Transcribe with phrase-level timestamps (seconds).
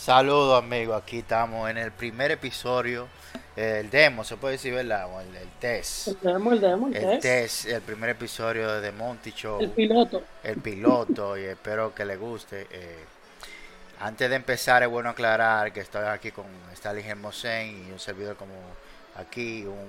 [0.00, 3.06] Saludos amigos, aquí estamos en el primer episodio,
[3.54, 5.14] el demo, se puede decir, ¿verdad?
[5.14, 5.28] O el,
[5.60, 6.08] test.
[6.08, 7.66] El demo, el demo, el, el test.
[7.66, 9.60] El primer episodio de Monty Show.
[9.60, 10.22] El piloto.
[10.42, 12.66] El piloto, y espero que le guste.
[12.70, 13.04] Eh,
[14.00, 18.36] antes de empezar es bueno aclarar que estoy aquí con Stalin Hermosén y un servidor
[18.36, 18.54] como
[19.16, 19.86] aquí, un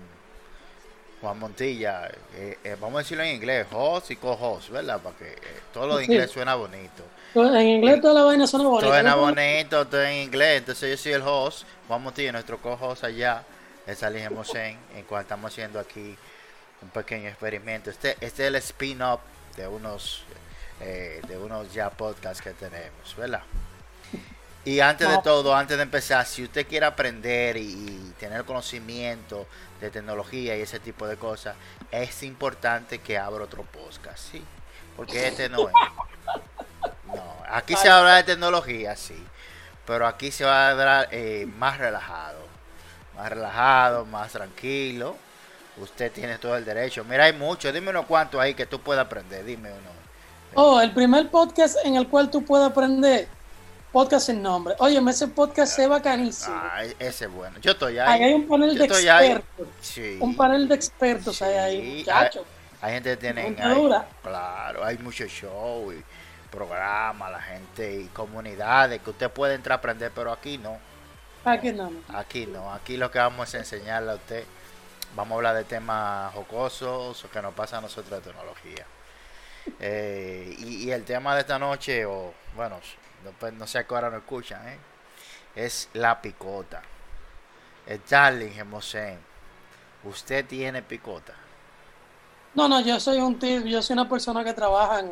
[1.21, 4.99] Juan Montilla, eh, eh, vamos a decirlo en inglés, host y co-host, ¿verdad?
[4.99, 7.03] Para que eh, todo lo de inglés suena bonito.
[7.35, 8.87] En inglés toda la vaina suena bonito.
[8.87, 10.57] Suena bonito, todo en inglés.
[10.57, 13.43] Entonces yo soy el host, Juan Montilla, nuestro co-host allá,
[13.85, 16.17] es Ali Mosen, en cual estamos haciendo aquí
[16.81, 17.91] un pequeño experimento.
[17.91, 19.19] Este, este es el spin-off
[19.55, 20.23] de unos,
[20.79, 23.43] de unos ya podcasts que tenemos, ¿verdad?
[24.63, 29.47] Y antes de todo, antes de empezar, si usted quiere aprender y, tener conocimiento
[29.79, 31.55] de tecnología y ese tipo de cosas,
[31.89, 34.43] es importante que abra otro podcast, ¿sí?
[34.95, 35.75] Porque este no es.
[37.13, 39.21] No, aquí se habla de tecnología, sí.
[39.85, 42.39] Pero aquí se va a hablar eh, más relajado.
[43.17, 45.17] Más relajado, más tranquilo.
[45.75, 47.03] Usted tiene todo el derecho.
[47.03, 47.69] Mira, hay mucho.
[47.73, 49.43] Dime uno cuánto ahí que tú puedas aprender.
[49.43, 49.89] Dime uno.
[50.53, 53.27] Oh, el primer podcast en el cual tú puedas aprender
[53.91, 54.75] podcast sin nombre.
[54.79, 56.55] Oye, ese podcast es bacanísimo.
[56.55, 57.59] Ah, ese es bueno.
[57.59, 58.23] Yo estoy ahí.
[58.23, 59.67] hay un panel de expertos.
[59.81, 60.17] Sí.
[60.19, 62.45] Un panel de expertos ahí, muchachos.
[62.81, 63.55] Hay, gente que tiene.
[64.23, 66.03] claro, hay mucho show y
[66.49, 70.77] programas, la gente y comunidades que usted puede entrar a aprender, pero aquí no.
[71.45, 71.91] Aquí no.
[72.13, 72.73] Aquí no.
[72.73, 74.45] Aquí lo que vamos a enseñarle a usted.
[75.15, 78.85] Vamos a hablar de temas jocosos o que nos pasa a nosotros de tecnología.
[79.79, 82.79] Eh, y, y, el tema de esta noche, o bueno,
[83.23, 84.77] no, no sé a qué hora no escuchan, ¿eh?
[85.55, 86.81] es la picota.
[87.85, 89.19] El Darling Gemosén,
[90.03, 91.33] ¿usted tiene picota?
[92.53, 95.03] No, no, yo soy un tío, yo soy una persona que trabaja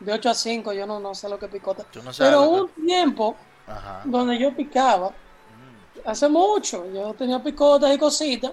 [0.00, 1.84] de 8 a 5, yo no, no sé lo que picota.
[2.18, 3.36] Pero un tiempo
[4.04, 6.08] donde yo picaba, mm.
[6.08, 8.52] hace mucho, yo tenía picotas y cositas,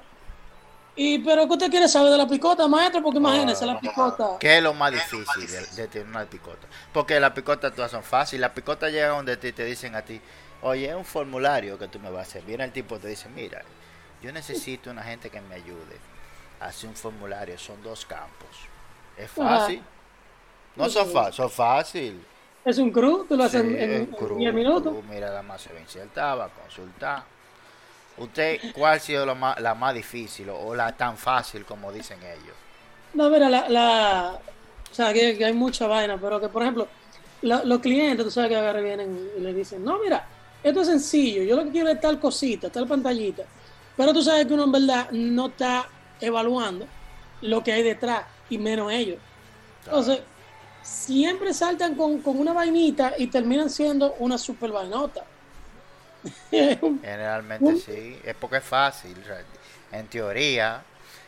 [0.95, 3.01] y pero ¿qué usted quiere saber de la picota, maestro?
[3.01, 4.37] Porque imagínese la picota.
[4.39, 6.67] ¿Qué es lo más difícil de, tener una picota?
[6.91, 8.41] Porque las picotas todas son fáciles.
[8.41, 10.19] Las picotas llegan donde te, te dicen a ti,
[10.61, 12.43] oye, es un formulario que tú me vas a hacer.
[12.43, 13.61] Viene el tipo te dice, mira,
[14.21, 15.97] yo necesito una gente que me ayude.
[16.59, 18.49] Hace un formulario, son dos campos.
[19.17, 19.81] ¿Es fácil?
[20.75, 22.25] No son fácil, son fácil.
[22.63, 24.93] Es un cruz, tú lo haces en 10 minutos.
[25.09, 25.71] mira, la más se
[26.61, 27.23] consultar
[28.17, 32.19] ¿Usted cuál ha sido la más, la más difícil o la tan fácil como dicen
[32.21, 32.55] ellos?
[33.13, 34.39] No, mira, la, la
[34.91, 36.87] o sea, que, hay mucha vaina, pero que por ejemplo,
[37.41, 40.27] los clientes, tú sabes que agarre vienen y le dicen, no, mira,
[40.61, 43.43] esto es sencillo, yo lo que quiero es tal cosita, tal pantallita,
[43.95, 45.87] pero tú sabes que uno en verdad no está
[46.19, 46.85] evaluando
[47.41, 49.17] lo que hay detrás y menos ellos.
[49.85, 50.19] Entonces,
[50.81, 55.25] siempre saltan con, con una vainita y terminan siendo una super vainota.
[56.51, 59.15] Generalmente sí, es porque es fácil.
[59.91, 60.83] En teoría,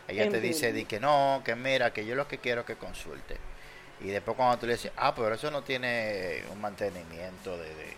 [0.08, 3.38] ella te dice que no, que mira, que yo lo que quiero es que consulte.
[4.02, 7.96] Y después cuando tú le dices, ah, pero eso no tiene un mantenimiento de,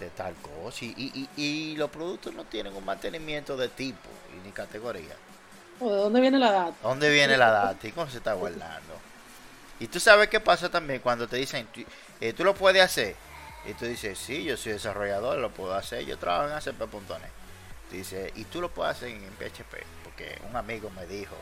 [0.00, 0.84] de, tal cosa.
[0.84, 5.14] Y, y, y, los productos no tienen un mantenimiento de tipo y ni categoría.
[5.80, 6.76] ¿De dónde viene la data?
[6.82, 8.94] ¿Dónde viene la data y cómo se está guardando?
[9.80, 11.68] Y tú sabes qué pasa también cuando te dicen,
[12.20, 13.16] eh, tú lo puedes hacer
[13.66, 17.30] y tú dices, sí, yo soy desarrollador, lo puedo hacer, yo trabajo en ACP.net.
[17.90, 21.36] Dice, y tú lo puedes hacer en PHP, porque un amigo me dijo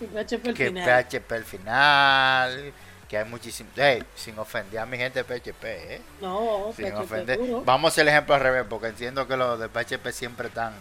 [0.00, 1.04] PHP que final.
[1.04, 2.72] PHP al final,
[3.08, 6.00] que hay muchísimo, hey, sin ofender a mi gente de PHP, ¿eh?
[6.20, 7.38] No, sin ofender.
[7.64, 10.74] Vamos a hacer el ejemplo al revés, porque entiendo que los de PHP siempre están...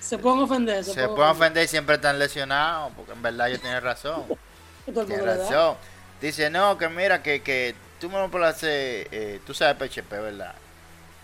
[0.00, 0.82] Se pueden ofender.
[0.84, 4.24] Se, pueden ofender y siempre están lesionados, porque en verdad yo tiene razón.
[4.84, 5.76] tiene razón.
[6.20, 10.10] Dice, no, que mira, que, que tú me lo puedes hacer, eh, tú sabes PHP,
[10.10, 10.54] ¿verdad?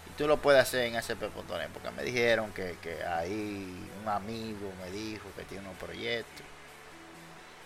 [0.08, 4.70] Y tú lo puedes hacer en ACP.net, porque me dijeron que, que ahí un amigo
[4.82, 6.42] me dijo que tiene un proyecto.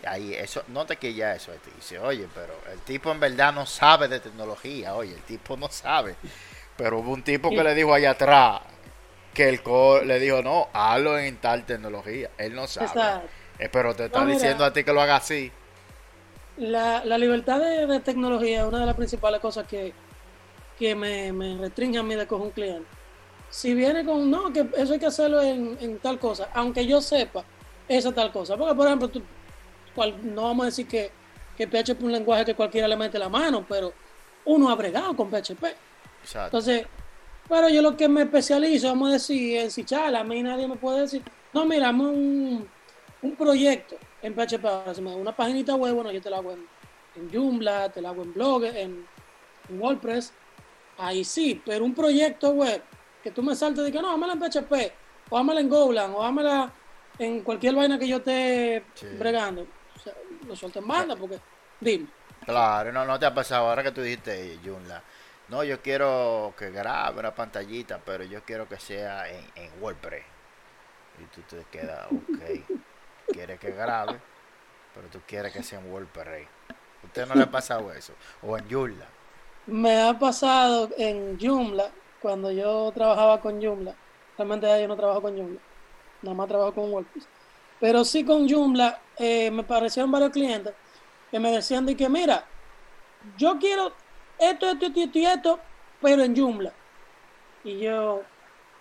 [0.03, 1.53] Y ahí, eso, no te ya eso.
[1.53, 5.56] Te dice, oye, pero el tipo en verdad no sabe de tecnología, oye, el tipo
[5.56, 6.15] no sabe.
[6.77, 8.63] Pero hubo un tipo que le dijo allá atrás
[9.34, 12.30] que el co le dijo, no, hazlo en tal tecnología.
[12.39, 13.28] Él no sabe.
[13.59, 15.53] Eh, pero te está diciendo a ti que lo haga así
[16.60, 19.92] la, la libertad de, tecnología es una de las principales cosas que,
[20.78, 22.86] que me, me, restringe a mí de coger un cliente.
[23.48, 27.45] Si viene con, no, que eso hay que hacerlo en, tal cosa, aunque yo sepa
[27.89, 28.57] esa tal cosa.
[28.57, 29.22] Porque, por ejemplo, tú,
[30.22, 31.10] no vamos a decir que,
[31.57, 33.92] que PHP es un lenguaje que cualquiera le mete la mano, pero
[34.45, 35.65] uno ha bregado con PHP.
[36.45, 36.86] Entonces,
[37.48, 40.77] pero yo lo que me especializo, vamos a decir, en Sichala, a mí nadie me
[40.77, 41.22] puede decir,
[41.54, 42.68] no, mira, un,
[43.22, 44.64] un proyecto en PHP,
[45.16, 46.66] una paginita web, bueno, yo te la hago en,
[47.16, 49.06] en Joomla, te la hago en Blogger, en,
[49.70, 50.32] WordPress,
[50.98, 52.82] ahí sí, pero un proyecto web,
[53.22, 54.92] que tú me saltes y que no, hámela en PHP,
[55.30, 56.72] o hámela en Golang, o hámela
[57.18, 59.06] en cualquier vaina que yo esté Sí.
[59.16, 59.62] bregando.
[59.94, 60.12] O sea,
[60.46, 61.38] lo suelto en banda, porque,
[61.80, 62.08] dime.
[62.44, 65.02] Claro, no, no te ha pasado ahora que tú dijiste, Junla.
[65.48, 70.24] No, yo quiero que grabe una pantallita, pero yo quiero que sea en, en WordPress.
[71.18, 72.40] Y tú te quedas, ok.
[73.32, 74.21] Quieres que grabe,
[74.94, 76.48] pero tú quieres que sea en WordPress.
[77.03, 78.12] ¿A usted no le ha pasado eso?
[78.42, 79.06] O en Joomla.
[79.66, 81.91] Me ha pasado en Joomla,
[82.21, 83.94] cuando yo trabajaba con Joomla.
[84.36, 85.60] Realmente yo no trabajo con Joomla,
[86.22, 87.27] nada más trabajo con WordPress.
[87.78, 90.74] Pero sí con Joomla eh, me parecieron varios clientes
[91.30, 92.44] que me decían de que, mira,
[93.36, 93.92] yo quiero
[94.38, 95.60] esto, esto, esto, esto y esto,
[96.00, 96.72] pero en Joomla.
[97.65, 98.22] Y yo,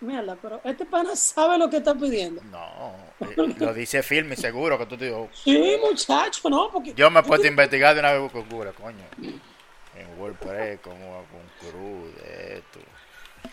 [0.01, 2.41] mierda, pero este pana sabe lo que está pidiendo.
[2.45, 5.29] No, eh, lo dice firme y seguro que tú te digo.
[5.33, 6.69] Sí, muchacho, ¿no?
[6.71, 9.03] Porque Yo me he puesto a investigar de una vez con cura, coño.
[9.21, 12.79] En WordPress, como con Cruz, de esto.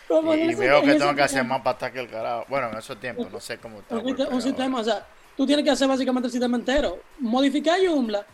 [0.07, 2.45] como Y, y veo que tengo que hacer más patas que el carajo.
[2.47, 3.95] Bueno, en esos tiempos, no sé cómo está.
[3.95, 4.93] un, WordPress un sistema, ahora.
[4.93, 6.99] o sea, tú tienes que hacer básicamente el sistema entero.
[7.19, 8.25] Modificar Joomla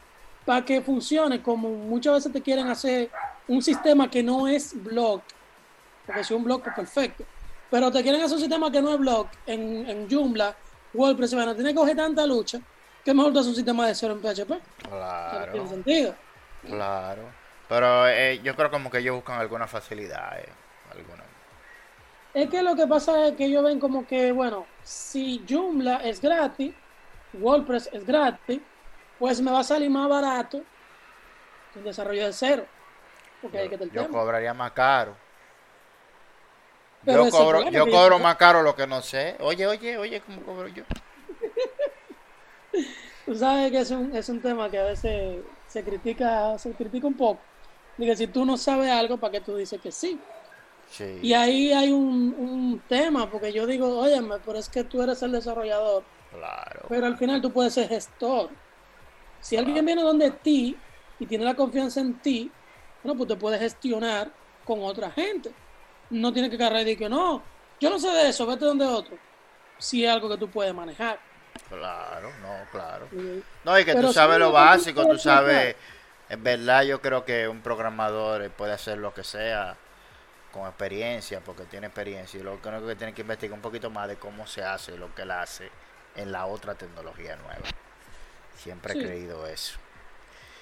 [0.45, 3.09] para que funcione como muchas veces te quieren hacer
[3.47, 5.21] un sistema que no es blog,
[6.05, 7.23] porque si un blog, pues perfecto.
[7.73, 10.55] Pero te quieren hacer un sistema que no es blog en, en Joomla,
[10.93, 12.59] WordPress, bueno, tiene que coger tanta lucha
[13.03, 14.51] que mejor tú haces un sistema de cero en PHP.
[15.25, 16.15] O sea, no tiene Claro, sentido.
[16.61, 17.35] claro.
[17.67, 20.39] Pero eh, yo creo como que ellos buscan alguna facilidad.
[20.39, 20.61] Eh,
[20.91, 21.23] alguna.
[22.33, 26.21] Es que lo que pasa es que ellos ven como que, bueno, si Joomla es
[26.21, 26.75] gratis,
[27.33, 28.61] WordPress es gratis,
[29.17, 30.67] pues me va a salir más barato
[31.75, 32.67] un desarrollo de cero.
[33.41, 35.22] Porque hay que Yo, tener yo cobraría más caro.
[37.05, 39.35] Pero Yo cobro, yo cobro más caro lo que no sé.
[39.41, 40.83] Oye, oye, oye, ¿cómo cobro yo?
[43.25, 47.07] Tú sabes que es un, es un tema que a veces se critica, se critica
[47.07, 47.39] un poco.
[47.97, 50.19] Dice, si tú no sabes algo, ¿para qué tú dices que sí?
[50.89, 51.19] Sí.
[51.21, 55.21] Y ahí hay un, un tema, porque yo digo, óyeme, pero es que tú eres
[55.23, 56.85] el desarrollador, Claro.
[56.89, 58.49] pero al final tú puedes ser gestor.
[59.39, 60.75] Si alguien viene donde ti
[61.19, 62.51] y tiene la confianza en ti,
[63.03, 64.31] bueno, pues te puedes gestionar
[64.65, 65.51] con otra gente.
[66.13, 67.41] No tienes que cargar y decir que no,
[67.79, 69.17] yo no sé de eso, vete donde otro.
[69.77, 71.19] Si es algo que tú puedes manejar.
[71.69, 73.07] Claro, no, claro.
[73.11, 75.75] Y- No, y que Pero tú sabes lo básico, tú sabes,
[76.29, 79.75] en verdad yo creo que un programador puede hacer lo que sea
[80.51, 83.89] con experiencia, porque tiene experiencia, y lo que único que tiene que investigar un poquito
[83.89, 85.69] más de cómo se hace lo que él hace
[86.15, 87.63] en la otra tecnología nueva.
[88.55, 89.79] Siempre he creído eso.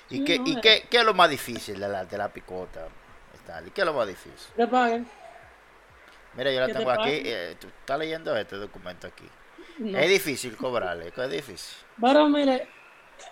[0.09, 2.17] ¿Y, Sí, qué, no, y es- qué, qué es lo más difícil de la, de
[2.17, 2.87] la picota?
[3.35, 3.71] Stanley?
[3.71, 4.53] ¿Qué es lo más difícil?
[4.55, 5.09] Que paguen.
[6.33, 9.27] Mira, yo la te tengo aquí, eh, tú estás leyendo este documento aquí.
[9.79, 9.97] No.
[9.97, 11.77] Es difícil cobrarle, es difícil.
[11.99, 12.67] Pero mire,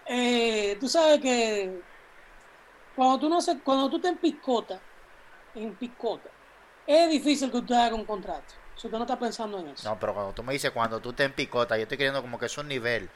[0.05, 1.81] eh, tú sabes que
[2.95, 4.79] cuando tú no se, cuando tú te en picota,
[5.55, 6.29] en picota,
[6.85, 8.53] es difícil que usted haga un contrato.
[8.75, 9.87] Si usted no está pensando en eso.
[9.89, 12.39] No, pero cuando tú me dices cuando tú te en picota, yo estoy creyendo como
[12.39, 13.09] que es un nivel.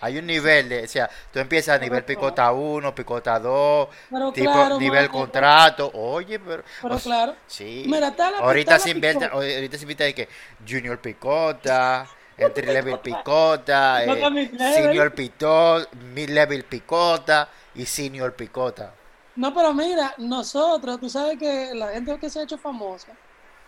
[0.00, 3.88] Hay un nivel de, o sea, tú empiezas a nivel Pero picota 1, picota 2,
[4.10, 5.90] Pero tipo claro, nivel contrato.
[5.94, 7.36] Oye, pero Pero o claro.
[7.46, 7.90] sí.
[7.90, 10.28] Mira, está la- ahorita se inventa, ahorita se invita de que
[10.66, 18.94] junior picota, entry level picota, eh, senior picota, mid level picota y senior picota.
[19.34, 23.18] No, pero mira, nosotros, tú sabes que la gente que se ha hecho famosa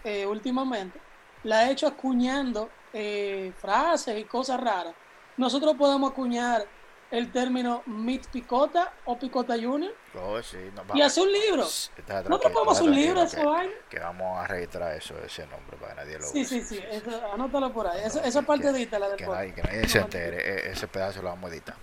[0.03, 1.03] eh, últimamente,
[1.43, 4.97] la ha hecho acuñando eh, frases y cosas raras.
[5.37, 6.67] Nosotros podemos acuñar
[7.11, 11.63] el término mid picota o picota junior Oh, sí, no, y hacer un libro.
[11.63, 13.43] Nosotros podemos hacer un libro esa
[13.89, 16.61] que- vamos a registrar eso, ese nombre para que nadie lo Sí, use.
[16.61, 18.01] sí, sí, eso, anótalo por ahí.
[18.05, 20.37] Esa, No, esa parte de la del que nadie, que nadie se entere,
[20.69, 21.77] e- ese pedazo lo vamos a editar.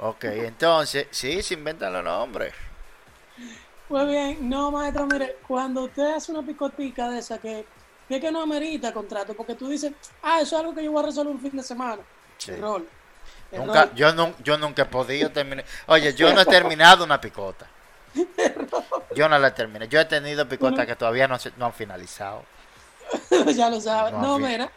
[0.00, 2.54] Ok, entonces, sí, se inventan los nombres.
[3.88, 7.64] Pues bien, no, maestro, mire, cuando usted hace una picotica de esa que,
[8.08, 9.92] que, que no amerita contrato, porque tú dices,
[10.22, 12.02] ah, eso es algo que yo voy a resolver un fin de semana.
[12.38, 12.52] Sí.
[12.52, 12.82] Error.
[13.52, 15.64] Nunca, yo, nun- yo nunca he podido terminar.
[15.86, 17.66] Oye, yo no he terminado una picota.
[19.14, 19.86] Yo no la terminé.
[19.88, 22.44] Yo he tenido picotas que todavía no, no han finalizado.
[23.54, 24.12] ya lo sabes.
[24.12, 24.70] No, No, mira,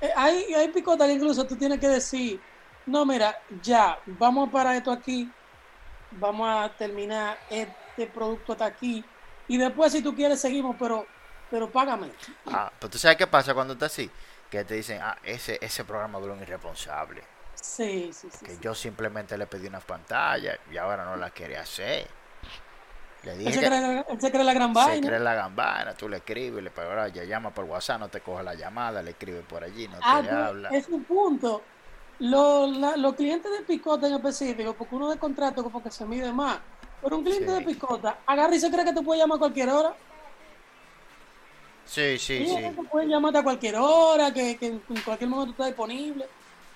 [0.00, 2.40] eh, hay, hay picotas que incluso tú tienes que decir,
[2.86, 5.30] no, mira, ya, vamos a parar esto aquí,
[6.12, 9.04] vamos a terminar este producto hasta aquí,
[9.46, 11.06] y después si tú quieres seguimos, pero,
[11.50, 12.10] pero págame.
[12.46, 14.10] Ah, pero tú sabes qué pasa cuando está así.
[14.50, 17.22] Que te dicen, ah, ese, ese programador es un irresponsable.
[17.54, 18.44] Sí, sí, sí.
[18.46, 18.58] Que sí.
[18.62, 22.06] yo simplemente le pedí unas pantallas y ahora no la quiere hacer.
[23.24, 25.34] Le Él dije se, que cree, la- él se cree la gran se cree la
[25.34, 29.02] gambana, tú le escribes, le ahora ya llama por WhatsApp, no te coge la llamada,
[29.02, 30.68] le escribe por allí, no Ah, te tú- habla.
[30.70, 31.62] es un punto.
[32.20, 36.04] Lo- la- los clientes de picota en específico, porque uno de contrato como que se
[36.06, 36.58] mide más.
[37.02, 37.58] Pero un cliente Sí.
[37.58, 39.94] de picota agarra y se cree que te puede llamar a cualquier hora.
[41.88, 42.76] Sí, sí, sí.
[42.90, 46.26] Pueden llamarte a cualquier hora, que, que en cualquier momento está disponible.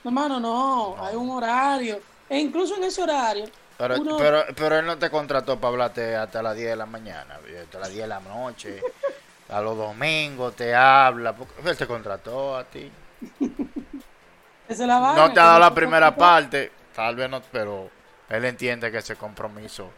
[0.02, 2.00] Hermano, no, hay un horario.
[2.28, 3.44] E incluso en ese horario.
[3.76, 7.38] Pero, pero, pero él no te contrató para hablarte hasta las 10 de la mañana,
[7.62, 8.80] hasta las 10 de la noche.
[9.50, 11.34] a los domingos te habla.
[11.34, 12.90] Porque él te contrató a ti.
[13.40, 17.90] no te ha dado la primera parte, tal vez no, pero
[18.28, 19.90] él entiende que ese compromiso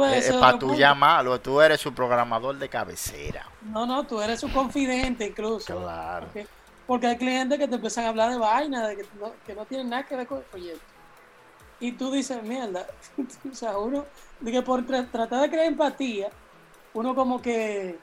[0.00, 1.40] es, para tu llamarlo.
[1.40, 3.46] Tú eres su programador de cabecera.
[3.62, 5.76] No, no, tú eres su confidente incluso.
[5.76, 6.28] Claro.
[6.86, 9.64] Porque hay clientes que te empiezan a hablar de vaina, de que no, que no
[9.66, 10.84] tienen nada que ver con el proyecto.
[11.80, 12.86] Y tú dices, mierda,
[13.50, 14.04] o sea, uno,
[14.40, 16.30] de que por tratar de crear empatía,
[16.94, 17.98] uno como que,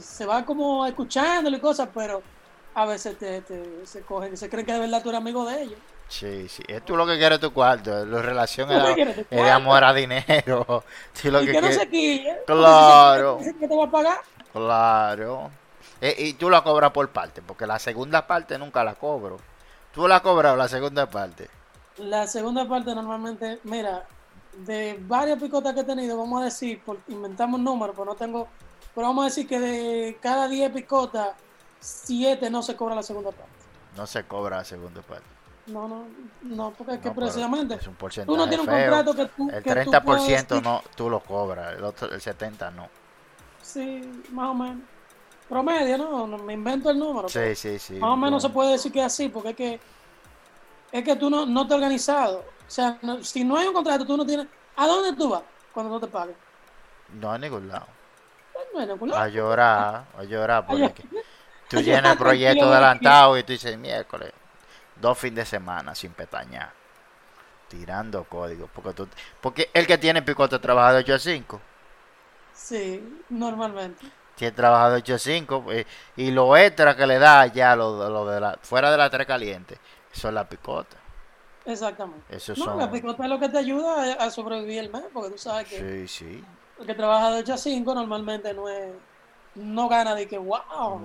[0.00, 2.22] se va como escuchándole cosas, pero
[2.74, 5.78] a veces te, se cogen, se creen que de verdad tú eres amigo de ellos.
[6.08, 6.62] Sí, sí.
[6.66, 8.04] Es tú lo que quieres tu cuarto.
[8.06, 10.84] La relación es, de amor a dinero.
[11.12, 12.38] Sí, lo y que, no se quille.
[12.46, 13.38] Claro.
[13.38, 14.20] Que te va a pagar.
[14.52, 15.50] Claro.
[16.00, 19.38] Eh, y tú la cobras por parte, porque la segunda parte nunca la cobro.
[19.92, 21.48] ¿Tú la has cobrado la segunda parte?
[21.98, 24.06] La segunda parte normalmente, mira,
[24.58, 28.46] de varias picotas que he tenido, vamos a decir, por, inventamos números, pero no tengo,
[28.94, 31.30] pero vamos a decir que de cada 10 picotas,
[31.80, 33.52] 7 no se cobra la segunda parte.
[33.96, 35.37] No se cobra la segunda parte.
[35.68, 36.04] No, no,
[36.42, 39.50] no, porque es que precisamente es un porcentaje tú no tienes un contrato que tú.
[39.50, 42.88] El 30% no, tú lo cobras, el, otro, el 70% no.
[43.60, 44.78] Sí, más o menos
[45.48, 46.26] promedio, ¿no?
[46.38, 47.28] Me invento el número.
[47.28, 47.94] Sí, sí, sí.
[47.94, 49.80] Más o menos se puede decir que es así, porque es que
[50.92, 52.38] es que tú no, no te has organizado.
[52.38, 54.46] O sea, si no hay un contrato, tú no tienes.
[54.76, 56.36] ¿A dónde tú vas cuando no te paguen?
[57.14, 57.86] No a ningún lado.
[58.72, 61.04] Pues a llorar, a llorar, porque
[61.68, 64.32] tú tienes el proyecto adelantado y tú dices miércoles,
[65.00, 66.72] dos fines de semana sin petañar,
[67.68, 68.68] tirando código.
[68.74, 69.08] Porque, tú,
[69.40, 71.60] porque el que tiene picote trabaja de 8 a 5.
[72.52, 74.06] Sí, normalmente
[74.38, 75.64] tiene trabajado 8 a 5
[76.16, 79.26] y lo extra que le da ya lo, lo de la fuera de la tres
[79.26, 79.78] caliente
[80.14, 80.96] eso es la picota
[81.64, 85.30] exactamente eso no, la picota es lo que te ayuda a, sobrevivir el mes porque
[85.30, 86.44] tú sabes que sí, sí.
[86.78, 88.92] el que trabaja de 8 a 5 normalmente no es
[89.56, 91.02] no gana de que wow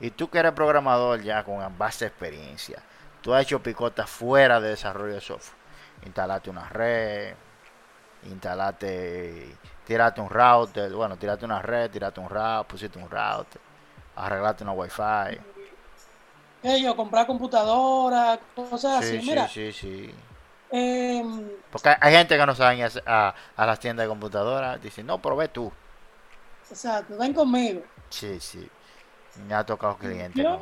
[0.00, 2.82] y tú que eres programador ya con base experiencia
[3.20, 5.58] tú has hecho picota fuera de desarrollo de software
[6.04, 7.34] instalate una red
[8.24, 9.56] instalate
[9.88, 13.58] tirate un router, bueno, tirate una red, tirate un router, pusiste un router,
[14.16, 15.40] arreglate una wifi.
[16.62, 19.48] Ellos, comprar computadora, cosas así, mira.
[19.48, 20.14] Sí, sí,
[20.70, 25.22] em, Porque hay gente que no sabe a, a, las tiendas de computadoras, dicen, no,
[25.22, 25.72] pero ve tú.
[26.68, 27.80] Exacto, ven conmigo.
[28.10, 28.68] Sí, sí.
[29.46, 30.42] Me ha tocado clientes.
[30.42, 30.58] Yo,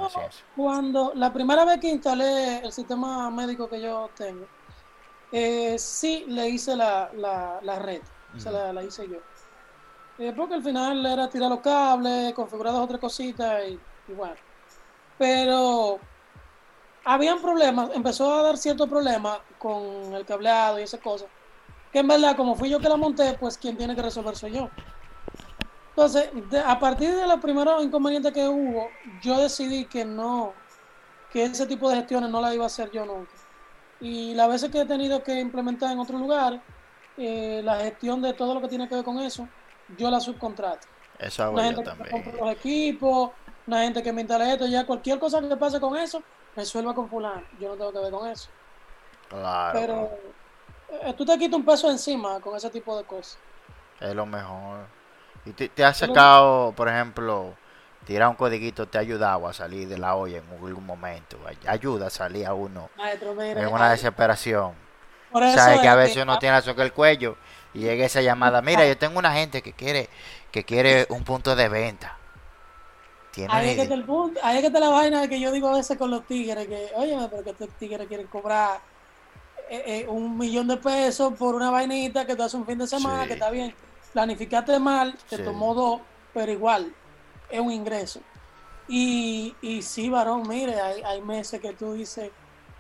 [0.55, 4.47] cuando la primera vez que instalé el sistema médico que yo tengo,
[5.33, 8.03] eh, sí le hice la, la, la red
[8.39, 9.19] se la, hice yo.
[10.19, 13.79] Eh, porque al final era tirar los cables, configurar dos otras cositas y,
[14.13, 14.35] bueno.
[15.19, 15.99] Pero
[17.05, 21.29] habían problemas, empezó a dar ciertos problemas con el cableado y esas cosas.
[21.93, 24.53] Que en verdad, como fui yo que la monté, pues quien tiene que resolver soy
[24.53, 24.71] yo.
[25.97, 26.29] Entonces,
[26.67, 28.91] a partir de los primeros inconvenientes que hubo,
[29.23, 30.53] yo decidí que no,
[31.33, 33.33] que ese tipo de gestiones no las iba a hacer yo nunca.
[33.99, 36.61] Y las veces que he tenido que implementar en otros lugares,
[37.17, 39.49] eh, la gestión de todo lo que tiene que ver con eso,
[39.97, 40.87] yo la subcontrato.
[41.19, 42.05] Eso hago una gente también.
[42.05, 43.31] que compra los equipos,
[43.67, 46.23] una gente que me instala esto, ya cualquier cosa que pase con eso,
[46.55, 47.43] resuelva con fulano.
[47.59, 48.51] Yo no tengo que ver con eso.
[49.31, 49.81] Claro.
[49.81, 50.11] Pero
[50.91, 53.39] eh, tú te quitas un peso encima con ese tipo de cosas.
[53.99, 54.95] Es lo mejor.
[55.47, 57.55] ¿Y te, te has sacado, por ejemplo,
[58.05, 61.39] tirar un codiguito te ha ayudado a salir de la olla en algún momento?
[61.67, 62.91] Ayuda a salir a uno
[63.39, 64.87] en una desesperación
[65.55, 67.37] sabes que a veces uno tiene la el cuello
[67.75, 68.63] y llega esa llamada.
[68.63, 70.09] Mira, yo tengo una gente que quiere
[70.51, 72.17] que quiere un punto de venta.
[73.49, 75.77] ahí, es que el punto, ahí es que está la vaina que yo digo a
[75.77, 78.81] veces con los tigres, que, oye, pero que estos tigres quieren cobrar
[79.69, 82.87] eh, eh, un millón de pesos por una vainita que te hace un fin de
[82.87, 83.75] semana, que está bien.
[84.17, 86.01] Planificaste mal, te tomó dos,
[86.33, 86.91] pero igual,
[87.51, 88.21] es un ingreso.
[88.89, 92.31] Y, y sí, varón, mire, hay, hay meses que tú dices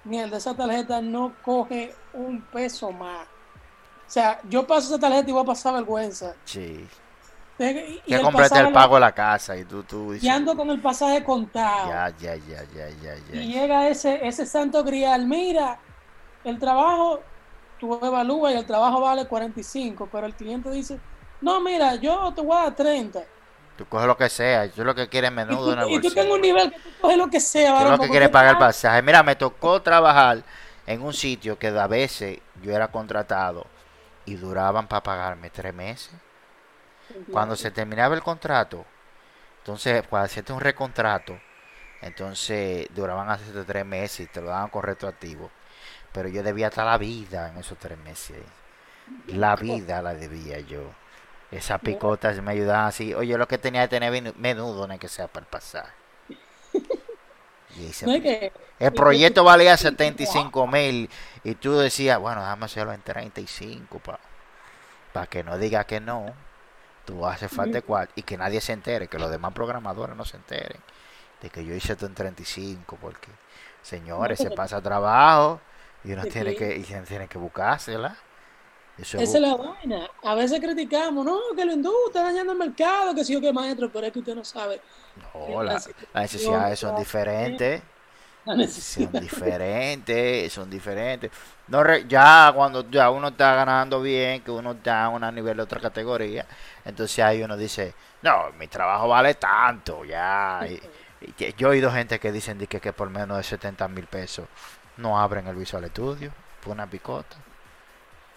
[0.04, 3.26] mierda, esa tarjeta no coge un peso más.
[3.26, 6.34] O sea, yo paso esa tarjeta y voy a pasar vergüenza.
[6.46, 6.88] Sí.
[7.58, 10.80] Y, ya compraste el pago de la casa y tú, tú Y ando con el
[10.80, 11.90] pasaje contado.
[11.90, 13.42] Ya, ya, ya, ya, ya, ya.
[13.42, 15.26] Y llega ese, ese santo grial.
[15.26, 15.78] Mira,
[16.44, 17.20] el trabajo,
[17.78, 20.98] tú evalúas y el trabajo vale 45, pero el cliente dice,
[21.46, 23.22] no, mira, yo te voy a dar 30.
[23.78, 26.10] Tú coges lo que sea, yo lo que quiero es menudo en el Y tú
[26.10, 27.84] tienes un nivel que tú coges lo que sea.
[27.84, 29.00] Tú lo que quieres pagar el pasaje.
[29.00, 30.42] Mira, me tocó trabajar
[30.88, 33.64] en un sitio que a veces yo era contratado
[34.24, 36.10] y duraban para pagarme tres meses.
[37.30, 38.84] Cuando se terminaba el contrato,
[39.58, 41.38] Entonces, para hacerte un recontrato,
[42.02, 45.50] entonces duraban hasta tres meses y te lo daban con retroactivo.
[46.12, 48.38] Pero yo debía estar la vida en esos tres meses.
[49.28, 50.90] La vida la debía yo.
[51.50, 53.14] Esas picotas me ayudaban así.
[53.14, 55.92] Oye, lo que tenía que tener menudo, no que sea para el pasaje.
[58.78, 61.10] el proyecto valía 75 mil
[61.44, 64.18] y tú decías, bueno, déjame hacerlo en 35 para
[65.12, 66.26] pa que no diga que no.
[67.04, 70.36] Tú hace falta cual y que nadie se entere, que los demás programadores no se
[70.36, 70.80] enteren
[71.40, 73.28] de que yo hice esto en 35 porque
[73.82, 75.60] señores, se pasa trabajo
[76.04, 78.16] y uno tiene que y tiene que buscársela.
[78.98, 80.08] Esa es la vaina.
[80.22, 83.52] A veces criticamos, no, que lo hindú está dañando el mercado, que sí o que
[83.52, 84.80] maestro, pero es que usted no sabe.
[85.34, 87.82] No, las necesidades son diferentes.
[88.46, 91.32] Son diferentes, son diferentes.
[91.66, 95.62] No ya cuando ya uno está ganando bien, que uno está a un nivel de
[95.64, 96.46] otra categoría,
[96.84, 100.60] entonces ahí uno dice, no, mi trabajo vale tanto, ya.
[101.58, 104.46] yo he oído gente que dicen que, que por menos de 70 mil pesos
[104.96, 106.30] no abren el Visual Studio,
[106.62, 107.36] por una picota.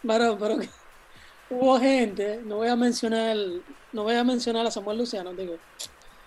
[0.06, 0.58] Pero, pero
[1.50, 3.36] hubo gente, no voy a mencionar,
[3.92, 5.58] no voy a mencionar a Samuel Luciano, digo.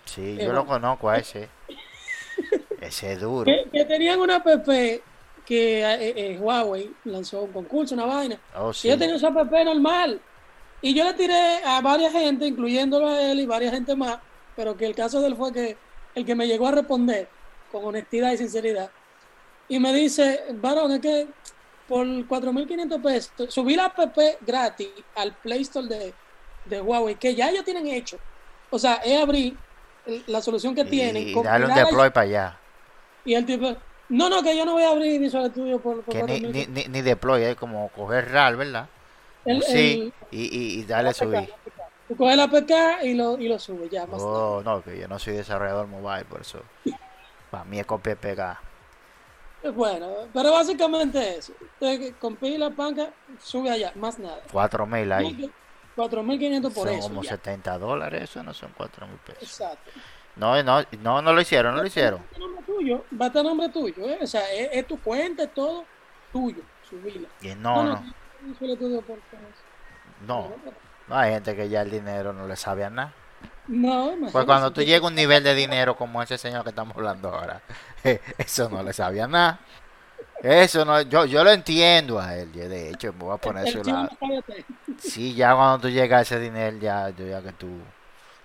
[0.05, 1.49] Sí, yo lo conozco a ese.
[2.81, 3.51] ese es duro.
[3.71, 4.47] Que, tenían una app
[5.45, 8.39] que eh, eh, Huawei lanzó un concurso, una vaina.
[8.55, 10.21] Oh, y yo tenía esa app normal.
[10.81, 14.19] Y yo le tiré a varias gente, incluyéndolo a él y varias gente más,
[14.55, 15.77] pero que el caso de él fue que
[16.13, 17.29] el que me llegó a responder
[17.71, 18.91] con honestidad y sinceridad.
[19.69, 21.27] Y me dice, varón, es que
[21.93, 26.11] por 4.500 pesos, subí la app gratis al Play Store de,
[26.65, 28.17] de, Huawei, que ya ellos tienen hecho.
[28.71, 29.55] O sea, es abrir
[30.25, 31.27] la solución que tienen.
[31.27, 32.57] Y darle un deploy para allá.
[33.23, 33.77] Y el tipo,
[34.09, 37.01] no, no, que yo no voy a abrir Visual Studio por, por ni, ni, ni,
[37.03, 38.89] deploy, es como coger RAL, ¿verdad?
[39.61, 41.47] sí, y, y, darle subir.
[42.07, 44.07] Tú coges la APK y lo, y lo subes ya.
[44.07, 46.59] Más oh, no, que yo no soy desarrollador mobile, por eso.
[47.51, 48.72] Para mí es copia y pegar.
[49.71, 51.53] Bueno, pero básicamente eso.
[51.61, 54.41] Usted compila, panca, sube allá, más nada.
[54.51, 55.51] 4.000 ahí.
[55.95, 57.07] 4.500 por son eso.
[57.07, 59.43] como 70 dólares, eso no son 4.000 pesos.
[59.43, 59.91] Exacto.
[60.35, 62.19] No, no, no, no lo hicieron, no lo hicieron.
[62.19, 64.19] Va a nombre tuyo, va a estar nombre tuyo, ¿eh?
[64.21, 65.85] o sea, es, tu cuenta, es todo
[66.31, 67.27] tuyo, subila.
[67.41, 68.13] Y no, no.
[70.27, 70.51] No,
[71.07, 73.13] no, hay gente que ya el dinero no le sabe a nada.
[73.67, 76.95] No, Pues cuando tú llegas a un nivel de dinero como ese señor que estamos
[76.97, 77.61] hablando ahora,
[78.37, 79.59] eso no le sabía nada.
[80.41, 83.81] Eso no, yo, yo lo entiendo a él, de hecho, me voy a poner su
[83.81, 84.09] lado.
[84.99, 87.69] Sí, ya cuando tú llegas a ese dinero, ya, ya que tú,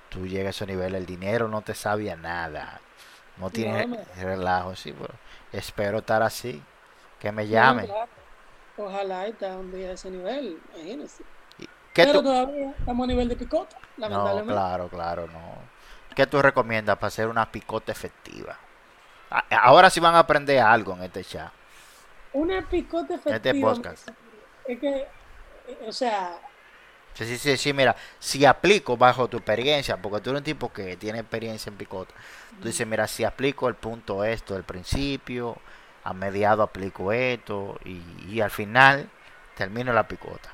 [0.08, 2.80] tú llegas a ese nivel, el dinero no te sabía nada.
[3.36, 3.88] No tiene
[4.20, 5.14] relajo, sí, pero
[5.52, 6.62] espero estar así,
[7.18, 7.88] que me llame.
[8.76, 11.24] Ojalá esté un día a ese nivel, imagínese.
[12.06, 14.52] Pero todavía estamos a nivel de picota, lamentablemente.
[14.52, 15.54] No, claro, claro, no.
[16.14, 18.58] ¿Qué tú recomiendas para hacer una picota efectiva?
[19.50, 21.52] Ahora sí van a aprender algo en este chat.
[22.32, 23.36] Una picota efectiva.
[23.36, 24.08] Este podcast.
[24.66, 25.06] Es que,
[25.86, 26.36] o sea...
[27.14, 30.72] Sí, sí, sí, sí, mira, si aplico bajo tu experiencia, porque tú eres un tipo
[30.72, 32.14] que tiene experiencia en picota,
[32.60, 35.56] tú dices, mira, si aplico el punto esto del principio,
[36.04, 39.08] a mediado aplico esto, y, y al final
[39.56, 40.50] termino la picota.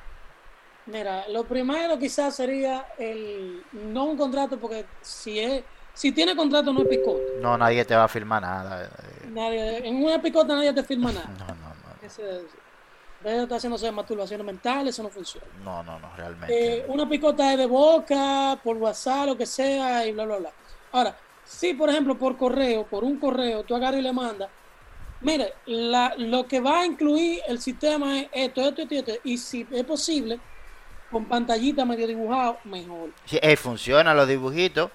[0.87, 6.73] Mira, lo primero quizás sería el no un contrato, porque si es si tiene contrato
[6.73, 7.23] no es picota.
[7.41, 8.91] No, nadie te va a firmar nada.
[9.29, 11.31] Nadie, en una picota nadie te firma nada.
[11.39, 12.07] No, no, no.
[12.07, 12.43] Ese,
[13.25, 15.47] está haciéndose masturbaciones mentales, eso no funciona.
[15.65, 16.79] No, no, no, realmente.
[16.79, 20.51] Eh, una picota es de boca, por WhatsApp, lo que sea, y bla, bla, bla.
[20.93, 24.51] Ahora, si por ejemplo por correo, por un correo, tú agarras y le mandas,
[25.23, 29.39] mire, la, lo que va a incluir el sistema es esto, esto, esto, esto, y
[29.39, 30.39] si es posible,
[31.15, 33.11] con pantallita medio dibujado, mejor.
[33.25, 34.91] Sí, eh, funciona los dibujitos.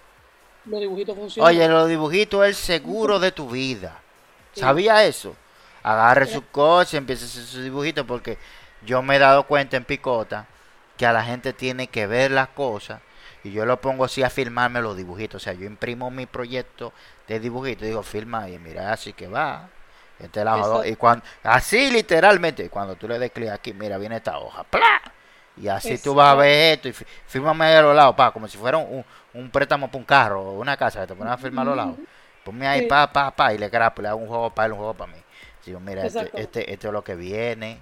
[0.66, 1.50] Los dibujitos funcionan.
[1.50, 4.02] Oye, los dibujitos es el seguro de tu vida.
[4.52, 5.34] ¿Sabía eso?
[5.82, 8.38] Agarre su coche, empiece a hacer sus dibujitos porque
[8.86, 10.46] yo me he dado cuenta en Picota
[10.98, 13.00] que a la gente tiene que ver las cosas
[13.46, 15.42] y yo lo pongo así a filmarme los dibujitos.
[15.42, 16.92] O sea, yo imprimo mi proyecto
[17.30, 19.70] de dibujitos, digo, filma y mira, así que va.
[20.20, 20.44] Este
[20.84, 25.02] y cuando, así literalmente, cuando tú le des clic aquí, mira, viene esta hoja, ¡plá!
[25.60, 26.94] Y así tú vas a ver esto y
[27.28, 30.60] fírmame a los lados, pa, como si fuera un, un préstamo para un carro o
[30.60, 31.96] una casa, que te pones a firmar a los lados.
[32.44, 34.78] Ponme ahí, pa, pa, pa, y le grapo, le hago un juego para él, un
[34.80, 35.20] juego para mí.
[35.66, 37.80] Digo, mira, este, este, este, es lo que viene.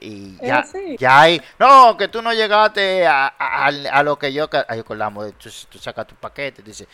[0.00, 0.64] y ya,
[0.98, 1.42] ya hay.
[1.58, 4.48] No, que tú no llegaste a, a, lo que yo.
[4.68, 6.86] Ahí acordamos, tú, tú sacas tu paquete, dices.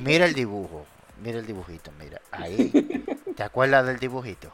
[0.00, 0.86] Mira el dibujo,
[1.20, 2.20] mira el dibujito, mira.
[2.30, 2.70] Ahí.
[3.36, 4.52] ¿Te acuerdas del dibujito?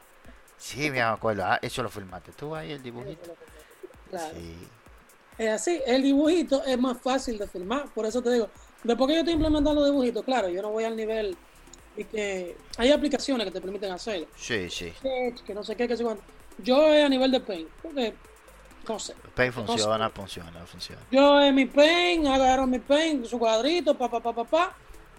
[0.56, 1.44] Sí, me acuerdo.
[1.44, 3.36] Ah, eso lo filmaste tú ahí, el dibujito.
[5.38, 8.48] Es así, el dibujito es más fácil de filmar, por eso te digo,
[8.84, 11.36] después que yo estoy implementando dibujitos, claro, yo no voy al nivel
[11.96, 14.26] y que hay aplicaciones que te permiten hacerlo.
[14.36, 14.92] Sí, sí.
[15.46, 16.22] Que no sé qué, que sé cuánto.
[16.58, 18.14] Yo a nivel de Paint, porque
[18.88, 19.14] no sé.
[19.34, 21.02] Paint funciona, funciona, funciona.
[21.10, 24.76] Yo en mi Paint, agarro mi Paint, su cuadrito, pa, pa, pa, pa, pa.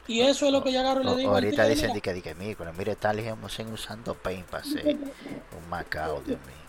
[0.07, 1.31] Y eso es lo que yo agarro y le digo.
[1.31, 3.13] Ahorita dicen que, que, mire, está
[3.71, 4.85] usando Paint para hacer
[5.57, 6.62] un Macao, Dios mío.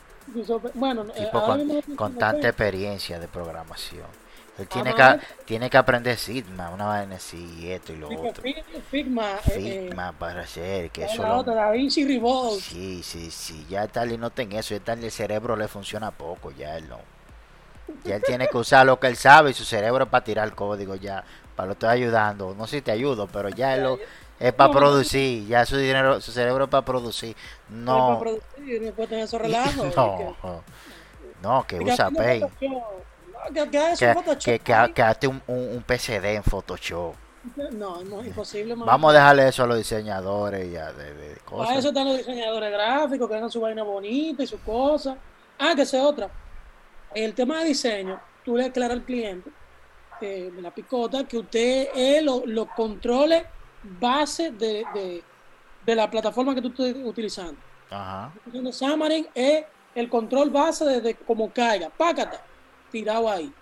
[0.75, 4.25] Bueno, eh, con, con tanta experiencia de programación.
[4.57, 8.43] Él tiene que, tiene que aprender Sigma, una vaina así, esto y lo otro.
[8.89, 11.23] Figma, eh, Figma para hacer que eso.
[11.23, 12.61] La otra, Da Vinci Revolve.
[12.61, 13.67] Sí, sí, sí.
[13.69, 14.75] Ya tal y no tenga eso.
[14.75, 16.53] Ya tal el cerebro le funciona poco.
[16.53, 17.01] Ya él no.
[18.05, 20.55] Ya él tiene que usar lo que él sabe y su cerebro para tirar el
[20.55, 21.25] código ya.
[21.57, 22.55] Para lo estoy ayudando.
[22.57, 23.99] No sé si te ayudo, pero ya él lo,
[24.39, 25.49] es para producir.
[25.49, 27.35] Ya su dinero, su cerebro es para producir.
[27.69, 28.23] No.
[28.65, 29.95] No tener esos relajos.
[29.97, 30.63] no,
[31.43, 32.51] no, que usa Paint
[33.53, 37.15] que, que, que, que, un, un, PCD en Photoshop.
[37.73, 38.75] No, es imposible.
[38.75, 41.67] Vamos a dejarle eso a los diseñadores ya de, de cosas.
[41.67, 45.17] Para eso están los diseñadores gráficos, que hagan su vaina bonita y sus cosas.
[45.59, 46.31] Ah, que sea otra.
[47.15, 49.51] El tema de diseño, tú le aclaras al cliente
[50.21, 53.45] eh, la picota que usted eh, lo, lo, controle
[53.83, 55.23] base de, de,
[55.85, 57.57] de, la plataforma que tú estés utilizando.
[57.91, 58.33] Ajá.
[58.73, 61.91] Xamarin es el control base de, de cómo caiga.
[61.91, 62.43] Pácata
[62.91, 63.53] tirado ahí.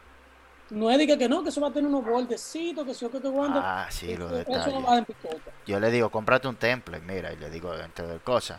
[0.71, 3.21] No es de que, no, que eso va a tener unos bordecitos, que eso que,
[3.21, 3.61] que cuando.
[3.63, 4.75] Ah, sí, lo detalles.
[5.67, 8.59] Yo le digo, cómprate un temple, mira, y le digo, entre de cosas,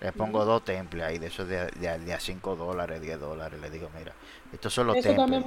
[0.00, 3.60] le pongo dos temples ahí, de esos de, de, a 5 dólares, 10 dólares.
[3.60, 4.12] Le digo, mira,
[4.52, 5.44] estos son los temples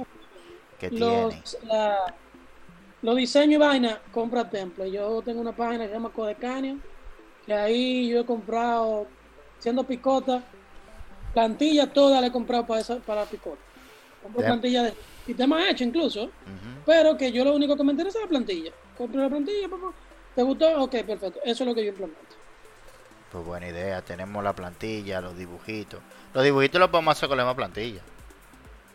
[0.78, 2.14] que los, la,
[3.02, 4.92] los diseños y vaina, compra temples.
[4.92, 6.78] Yo tengo una página que se llama Codecanio,
[7.44, 9.06] que ahí yo he comprado,
[9.58, 10.42] siendo picota,
[11.32, 13.66] plantilla toda la he comprado para, esa, para la picota
[14.26, 16.30] compro plantilla de sistema hecho incluso,
[16.84, 18.72] pero que yo lo único que me interesa es la plantilla.
[18.96, 19.92] Compro la plantilla, papá.
[20.34, 20.82] ¿te gustó?
[20.82, 21.40] Ok, perfecto.
[21.44, 22.20] Eso es lo que yo implemento.
[23.32, 26.00] Pues buena idea, tenemos la plantilla, los dibujitos.
[26.34, 28.00] Los dibujitos los podemos hacer con la misma plantilla.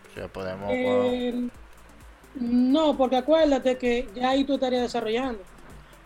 [0.10, 0.70] O sea, podemos...
[0.72, 1.50] Eh,
[2.36, 5.42] no, porque acuérdate que ya ahí tú estarías desarrollando.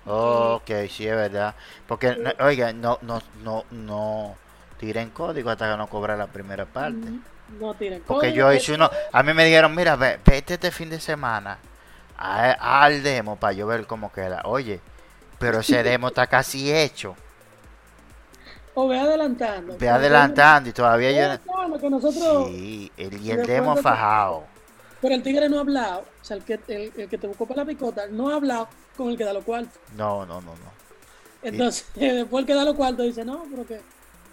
[0.06, 1.56] ok, sí, es verdad.
[1.88, 4.36] Porque, oiga, no, no, no, no
[4.80, 7.08] tiren código hasta que no cobra la primera parte.
[7.60, 8.90] No tienen Porque yo hice uno.
[9.12, 11.58] A mí me dijeron, mira, vete este fin de semana
[12.18, 14.42] al demo para yo ver cómo queda.
[14.46, 14.80] Oye,
[15.38, 17.16] pero ese demo está casi hecho.
[18.74, 19.78] O ve adelantando.
[19.78, 21.80] Ve adelantando y todavía yo.
[21.80, 24.44] Que nosotros sí, el, y el demo fajado.
[25.02, 26.00] Pero el tigre no ha hablado.
[26.00, 29.10] O sea, el que, el, que te buscó para la picota no ha hablado con
[29.10, 29.80] el que da los cuartos.
[29.96, 30.76] No, no, no, no.
[31.42, 33.82] Entonces, después el que da los cuartos dice, no, pero que,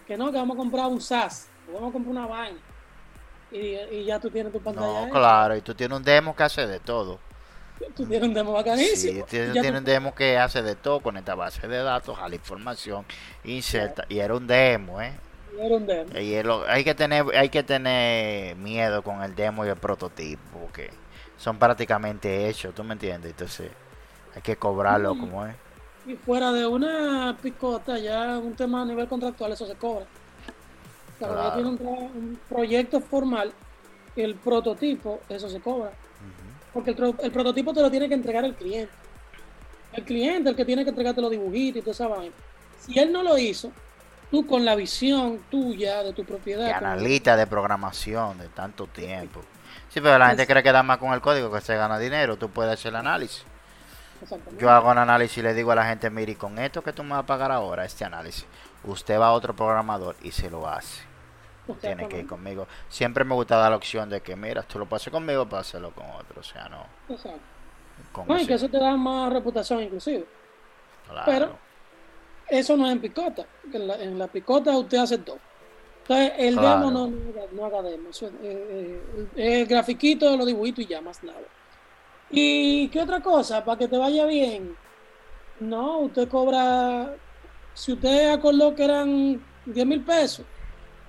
[0.06, 1.48] que no, que vamos a comprar un SAS.
[1.72, 2.58] vamos a comprar una vaina
[3.52, 5.06] y, ya tú tienes tu pantalla.
[5.06, 7.18] No, claro, y tú tienes un demo que hace de todo.
[7.96, 9.26] Tú tienes un demo bacanísimo.
[9.26, 12.34] Sí, tienes, un demo que hace de todo con esta base de datos, a la
[12.34, 13.04] información,
[13.44, 14.04] inserta.
[14.08, 15.12] Y era un demo, ¿eh?
[15.58, 16.18] Era un demo.
[16.18, 16.34] Y
[16.68, 20.90] hay, que tener, hay que tener miedo con el demo y el prototipo, porque
[21.36, 23.32] son prácticamente hechos, ¿tú me entiendes?
[23.32, 23.70] Entonces
[24.34, 25.54] hay que cobrarlo como es.
[26.06, 30.06] Y fuera de una picota, ya un tema a nivel contractual, eso se cobra
[31.54, 33.52] tiene un, proyecto formal,
[34.16, 35.92] el prototipo, eso se cobra.
[36.72, 38.92] Porque el, prototipo te lo tiene que entregar el cliente.
[39.92, 42.34] El cliente, el que tiene que entregarte los dibujitos y toda esa vaina.
[42.78, 43.70] Si él no lo hizo,
[44.30, 46.66] tú con la visión tuya de tu propiedad.
[46.66, 49.42] Que analista de programación de tanto tiempo.
[49.90, 52.38] Sí, pero la gente cree que da más con el código que se gana dinero.
[52.38, 53.44] Tú puedes hacer el análisis.
[54.58, 57.02] Yo hago un análisis y le digo a la gente, mire, con esto que tú
[57.02, 58.46] me vas a pagar ahora, este análisis,
[58.84, 61.12] usted va a otro programador y se lo hace
[61.80, 62.66] tiene que ir conmigo.
[62.88, 66.06] Siempre me gusta dar la opción de que, mira, tú lo pases conmigo, páselo con
[66.10, 66.40] otro.
[66.40, 66.86] O sea, no.
[67.08, 67.40] Exacto.
[68.26, 70.26] no, y que eso te da más reputación, inclusive.
[71.24, 71.56] Pero
[72.48, 73.46] eso no es en picota.
[73.72, 75.38] En la, picota usted hace todo.
[76.02, 77.12] Entonces, el demo no,
[77.52, 78.10] no, haga demo.
[78.10, 79.00] Eso, eh,
[79.36, 81.38] eh, el grafiquito, los dibujitos y ya, más nada.
[82.32, 83.64] ¿Y qué otra cosa?
[83.64, 84.74] Para que te vaya bien.
[85.60, 87.14] No, usted cobra.
[87.74, 90.44] Si usted acordó que eran 10 mil pesos,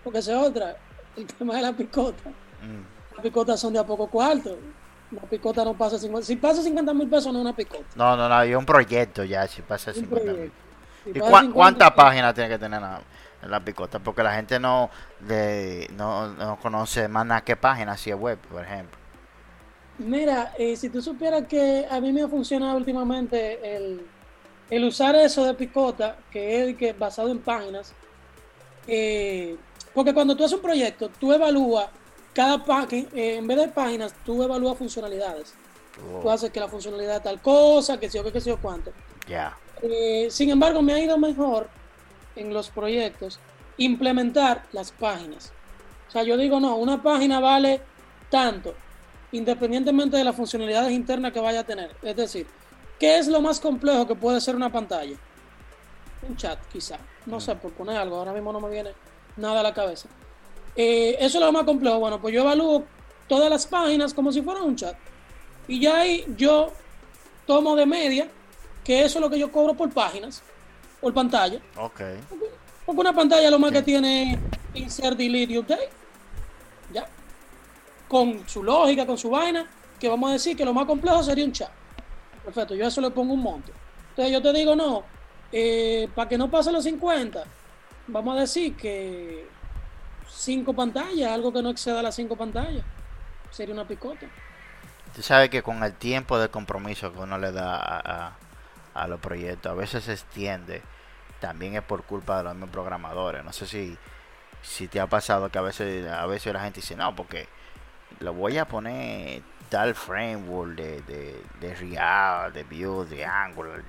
[0.04, 0.76] porque esa es otra,
[1.16, 2.30] el tema de la picota.
[2.30, 3.16] Mm.
[3.16, 4.58] Las picotas son de a poco cuarto.
[5.12, 7.84] La picota no pasa 50 Si pasa 50 mil pesos, no es una picota.
[7.96, 10.52] No, no, no, hay un proyecto ya, si pasa 50 mil.
[11.06, 12.82] ¿Y cuántas páginas tiene que tener
[13.42, 14.00] en la picota?
[14.00, 18.64] Porque la gente no, de, no, conoce más nada que páginas, si es web, por
[18.64, 18.98] ejemplo.
[20.04, 24.02] Mira, eh, si tú supieras que a mí me ha funcionado últimamente el,
[24.70, 27.94] el usar eso de picota, que es que basado en páginas,
[28.88, 29.56] eh,
[29.94, 31.88] porque cuando tú haces un proyecto, tú evalúas
[32.34, 35.54] cada página, eh, en vez de páginas, tú evalúas funcionalidades.
[36.22, 38.92] tú haces que la funcionalidad tal cosa, que sé yo, que, sé yo cuánto.
[39.28, 39.56] Ya.
[39.82, 41.70] Eh, sin embargo, me ha ido mejor
[42.36, 43.39] en los proyectos
[43.78, 45.52] implementar las páginas.
[46.08, 47.82] O sea, yo digo, no, una página vale
[48.30, 48.74] tanto,
[49.34, 51.91] independientemente de las funcionalidades internas que vaya a tener.
[52.02, 52.48] Es decir,
[53.00, 55.17] ¿qué es lo más complejo que puede ser una pantalla?
[56.28, 56.98] Un chat, quizá.
[57.26, 58.91] No sé, por poner algo, ahora mismo no me viene
[59.36, 60.08] nada a la cabeza.
[60.76, 62.00] Eh, eso es lo más complejo.
[62.00, 62.86] Bueno, pues yo evalúo
[63.28, 64.96] todas las páginas como si fuera un chat.
[65.67, 66.72] Y ya ahí yo
[67.48, 68.28] tomo de media,
[68.84, 70.43] que eso es lo que yo cobro por páginas,
[71.02, 71.60] por pantalla.
[71.78, 72.02] Ok.
[72.86, 74.38] Porque una pantalla lo más que tiene
[74.76, 75.89] insert, delete y update.
[76.93, 77.08] Ya.
[78.13, 79.65] Con su lógica, con su vaina,
[79.99, 81.71] que vamos a decir que lo más complejo sería un chat.
[82.45, 83.71] Perfecto, yo a eso le pongo un monto.
[84.10, 85.02] Entonces yo te digo, no,
[85.52, 87.43] eh, para que no pase los 50,
[88.06, 89.47] vamos a decir que
[90.30, 92.84] cinco pantallas, algo que no exceda las cinco pantallas,
[93.49, 94.28] sería una picota.
[95.15, 98.38] Tú sabes que con el tiempo de compromiso que uno le da a,
[98.93, 100.84] a, los proyectos, a veces se extiende.
[101.39, 103.43] También es por culpa de los mismos programadores.
[103.43, 103.97] No sé si,
[104.62, 107.47] si te ha pasado que a veces, a veces la gente dice, no, porque
[108.19, 113.84] lo voy a poner tal framework de, de, de React, de Vue, de Angular,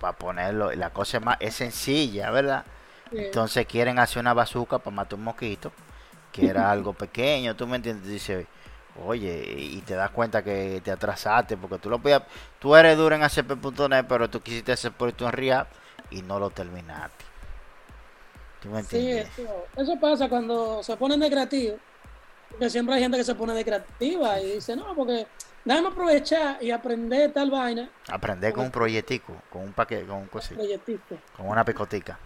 [0.00, 0.72] para ponerlo.
[0.72, 2.64] La cosa es, más, es sencilla, ¿verdad?
[3.10, 5.72] Entonces quieren hacer una bazuca para matar un mosquito,
[6.32, 8.46] que era algo pequeño, tú me entiendes, dice,
[9.04, 12.22] oye, y te das cuenta que te atrasaste, porque tú lo podías,
[12.58, 15.72] tú eres duro en ACP.NET, pero tú quisiste hacer proyecto en React
[16.10, 17.24] y no lo terminaste.
[18.62, 19.28] ¿Tú me entiendes?
[19.36, 19.44] Sí,
[19.76, 21.76] eso, pasa cuando se ponen de creativo,
[22.54, 25.26] porque siempre hay gente que se pone de creativa y dice, no, porque
[25.64, 27.90] déjame aprovechar y aprender tal vaina.
[28.08, 30.62] Aprender con un proyectico, con un paquete, con un cosito.
[31.36, 32.16] Con una picotica.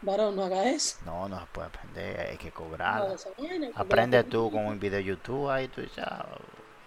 [0.00, 0.96] Varón, no haga eso.
[1.04, 3.14] No, no se puede aprender, hay que cobrar.
[3.74, 6.24] Aprende tú con un video YouTube ahí tú ya.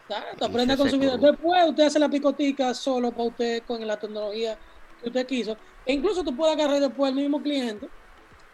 [0.09, 1.17] Exacto, aprende con su video.
[1.17, 4.57] Después usted hace la picotica solo para usted con la tecnología
[5.01, 5.55] que usted quiso.
[5.85, 7.87] E incluso tú puedes agarrar después el mismo cliente,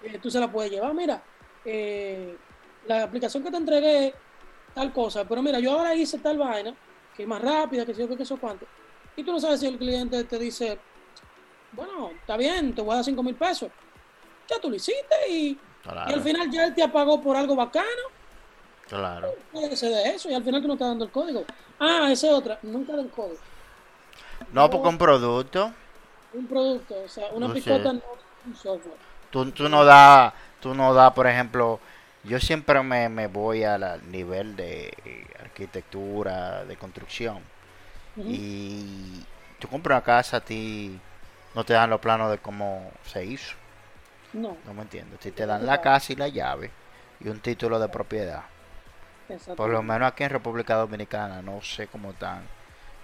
[0.03, 0.93] eh, tú se la puedes llevar.
[0.93, 1.23] Mira,
[1.63, 2.35] eh,
[2.87, 4.13] la aplicación que te entregué,
[4.73, 6.73] tal cosa, pero mira, yo ahora hice tal vaina,
[7.15, 8.65] que es más rápida, que sé yo, que eso cuánto.
[9.15, 10.77] Y tú no sabes si el cliente te dice,
[11.71, 13.71] bueno, está bien, te voy a dar 5 mil pesos
[14.47, 17.85] ya tú lo hiciste y, al final ya él te apagó por algo bacano.
[18.87, 19.33] Claro.
[19.51, 21.45] Puede ser de eso y al final tú no estás dando el código.
[21.79, 23.39] Ah, esa es otra, nunca da el código.
[24.51, 25.71] No, porque un producto.
[26.33, 28.01] Un producto, o sea, una picota no
[28.45, 28.97] un software.
[29.29, 31.79] Tú, tú no das, tú no da, por ejemplo,
[32.23, 34.93] yo siempre me, me voy al nivel de
[35.39, 37.39] arquitectura, de construcción.
[38.17, 39.23] Y
[39.59, 40.99] tú compras una casa, a ti
[41.53, 43.55] no te dan los planos de cómo se hizo.
[44.33, 44.57] No.
[44.65, 45.17] No me entiendo.
[45.19, 46.71] Si te dan la casa y la llave
[47.19, 48.43] y un título de propiedad.
[49.55, 52.43] Por lo menos aquí en República Dominicana, no sé cómo están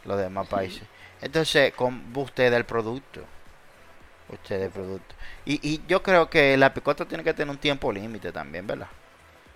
[0.06, 0.84] los demás países.
[1.22, 3.22] Entonces, con usted el producto.
[4.30, 5.16] Usted el producto.
[5.46, 8.88] Y, y yo creo que la picota tiene que tener un tiempo límite también, ¿verdad?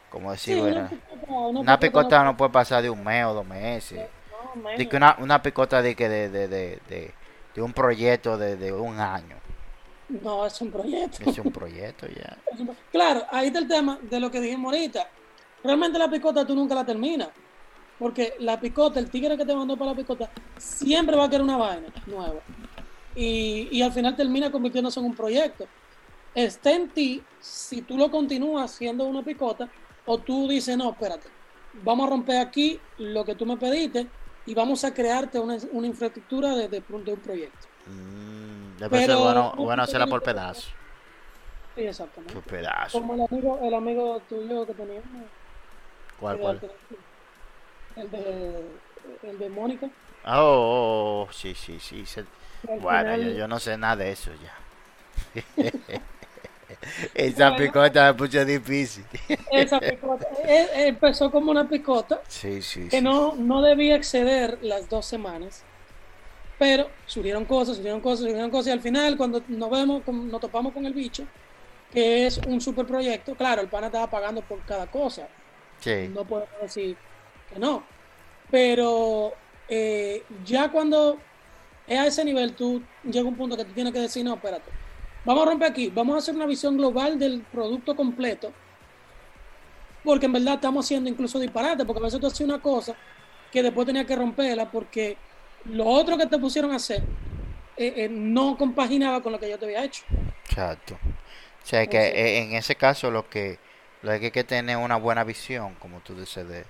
[0.10, 0.64] Como decir,
[1.28, 4.08] una, picota, no puede pasar de un mes o dos meses.
[4.78, 7.14] que una, una picota de que de, de, de,
[7.54, 9.36] de, un proyecto de, de un año.
[10.10, 11.30] No, es un proyecto.
[11.30, 12.38] Es un proyecto ya.
[12.92, 15.10] Claro, ahí está el tema de lo que dijimos ahorita.
[15.64, 17.30] Realmente la picota tú nunca la terminas.
[18.00, 21.42] Porque la picota, el tigre que te mandó para la picota, siempre va a querer
[21.42, 22.40] una vaina nueva.
[23.16, 25.66] Y, y al final termina convirtiéndose en un proyecto.
[26.34, 29.68] Está en ti si tú lo continúas siendo una picota
[30.08, 31.28] o tú dices, no, espérate,
[31.84, 34.08] vamos a romper aquí lo que tú me pediste
[34.46, 37.68] y vamos a crearte una, una infraestructura de, de, un proyecto.
[37.86, 38.78] Mm.
[38.80, 40.74] Después Pero, bueno, bueno hacerla por pedazos.
[41.76, 42.34] Sí, exactamente.
[42.34, 43.02] Por pedazos.
[43.02, 45.06] Como el amigo, el amigo tuyo que teníamos.
[46.20, 46.62] ¿Cuál, cuál?
[47.96, 48.66] El de,
[49.24, 49.90] el de Mónica.
[50.26, 52.06] Oh, oh, oh, sí, sí, sí.
[52.82, 55.42] Bueno, yo, yo, no sé nada de eso ya.
[57.14, 59.06] Esa picota me puso difícil.
[59.52, 64.60] Esa picota e, e, empezó como una picota sí, sí, que no, no debía exceder
[64.62, 65.64] las dos semanas.
[66.60, 70.74] Pero surgieron cosas, surgieron cosas, surgieron cosas y al final cuando nos vemos, nos topamos
[70.74, 71.24] con el bicho,
[71.92, 75.28] que es un super proyecto, claro, el pana estaba pagando por cada cosa.
[75.80, 76.10] Sí.
[76.14, 76.98] No puedo decir
[77.54, 77.84] que no.
[78.50, 79.34] Pero
[79.70, 81.18] eh, ya cuando
[81.86, 84.72] es a ese nivel, tú llega un punto que tú tienes que decir, no, espérate,
[85.28, 88.52] vamos a romper aquí, vamos a hacer una visión global del producto completo,
[90.04, 92.96] porque en verdad estamos haciendo incluso disparate, porque a veces tú haces una cosa
[93.52, 95.18] que después tenía que romperla porque
[95.66, 97.04] lo otro que te pusieron a hacer
[97.76, 100.04] eh, eh, no compaginaba con lo que yo te había hecho.
[100.46, 100.98] Exacto.
[101.64, 103.60] O sea, que eh, en ese caso lo que,
[104.02, 106.66] lo que hay que tener una buena visión, como tú dices, de,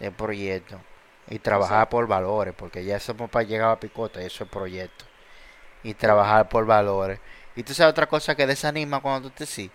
[0.00, 0.80] del proyecto.
[1.28, 5.04] Y trabajar por valores, porque ya somos para llegar a picota, eso es proyecto.
[5.84, 7.20] Y trabajar por valores.
[7.56, 9.70] Y tú sabes otra cosa que desanima cuando tú te sí,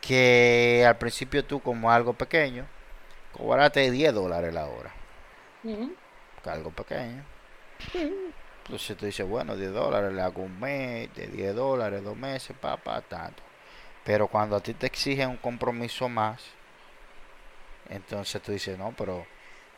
[0.00, 2.66] que al principio tú como algo pequeño,
[3.32, 4.92] cobraste 10 dólares la hora.
[6.44, 7.24] Algo pequeño.
[8.64, 12.56] Entonces tú dices, bueno, 10 dólares, le hago un mes, de 10 dólares, dos meses,
[12.60, 13.42] papá, tanto.
[14.04, 16.42] Pero cuando a ti te exigen un compromiso más,
[17.88, 19.26] entonces tú dices, no, pero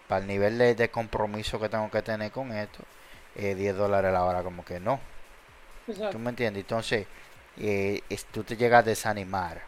[0.08, 2.78] para el nivel de, compromiso que tengo que tener con esto,
[3.36, 5.00] eh, 10 dólares la hora como que no.
[6.10, 6.62] ¿Tú me entiendes?
[6.62, 7.06] Entonces,
[7.58, 9.62] eh, tú te llegas a desanimar.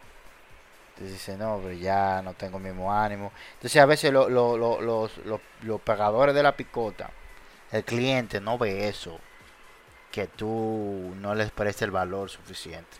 [0.89, 3.31] Entonces dices, no, pero ya no tengo el mismo ánimo.
[3.53, 7.11] Entonces a veces los, los pagadores de la picota,
[7.71, 9.19] el cliente no ve eso,
[10.11, 12.97] que tú no les prestes el valor suficiente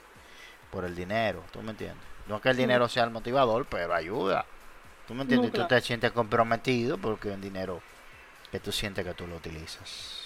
[0.69, 2.03] por el dinero, ¿tú me entiendes?
[2.27, 4.45] No que el dinero sea el motivador, pero ayuda.
[5.07, 5.51] ¿Tú me entiendes?
[5.53, 7.81] Tú te sientes comprometido porque es un dinero
[8.51, 10.16] que tú sientes que tú lo utilizas.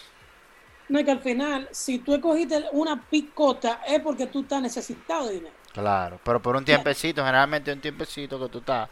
[0.91, 5.27] No, es que al final, si tú escogiste una picota, es porque tú estás necesitado
[5.27, 5.55] de dinero.
[5.71, 8.89] Claro, pero por un tiempecito, generalmente un tiempecito que tú estás,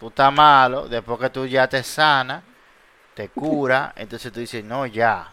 [0.00, 2.42] tú estás malo, después que tú ya te sanas,
[3.14, 5.30] te cura, entonces tú dices, no, ya.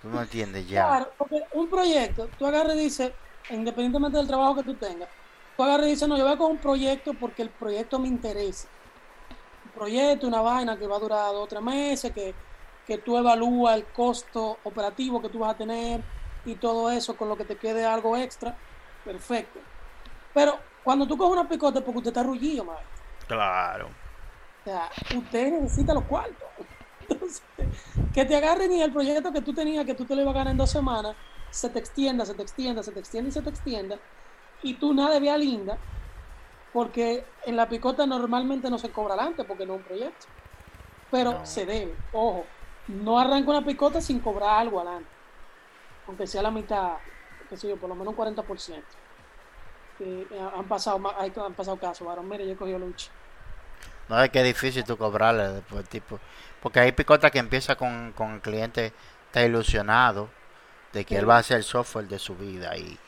[0.00, 0.86] Tú no entiendes ya.
[0.86, 3.12] Claro, porque un proyecto, tú agarras y dices,
[3.50, 5.10] independientemente del trabajo que tú tengas,
[5.54, 8.68] tú agarras y dices, no, yo voy con un proyecto porque el proyecto me interesa
[9.80, 12.34] proyecto, una vaina que va a durar dos o tres meses, que,
[12.90, 16.02] que tú evalúas el costo operativo que tú vas a tener
[16.44, 18.56] y todo eso con lo que te quede algo extra,
[19.04, 19.60] perfecto.
[20.34, 22.88] Pero cuando tú coges una picote, porque usted está rullido, maestro.
[23.28, 23.86] Claro.
[23.86, 26.48] O sea, usted necesita los cuartos.
[27.08, 27.44] Entonces,
[28.12, 30.38] que te agarren y el proyecto que tú tenías, que tú te lo ibas a
[30.38, 31.14] ganar en dos semanas,
[31.52, 33.98] se te extienda, se te extienda, se te extienda y se te extienda,
[34.64, 35.78] y tú nada de vía linda,
[36.72, 40.26] porque en la picota normalmente no se cobra adelante porque no es un proyecto.
[41.12, 42.44] Pero se debe, ojo,
[42.88, 45.08] no arranca una picota sin cobrar algo adelante.
[46.06, 46.94] Aunque sea la mitad,
[47.48, 48.82] qué sé yo, por lo menos un 40%.
[50.00, 53.10] Eh, han pasado han pasado casos, varón, mire, yo he cogido lucha.
[54.08, 56.18] No es que es difícil tú cobrarle después, tipo,
[56.62, 58.92] porque hay picotas que empieza con, con el cliente
[59.26, 60.28] está ilusionado
[60.92, 62.98] de que él va a hacer el software de su vida y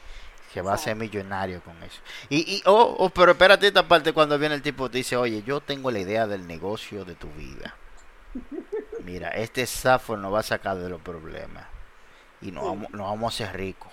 [0.52, 2.00] que va a ser millonario con eso.
[2.28, 5.42] Y, y oh, oh, pero espérate esta parte cuando viene el tipo te dice, oye,
[5.42, 7.74] yo tengo la idea del negocio de tu vida.
[9.12, 11.66] Mira, este software nos va a sacar de los problemas
[12.40, 13.92] y nos, vamos, nos vamos a ser ricos.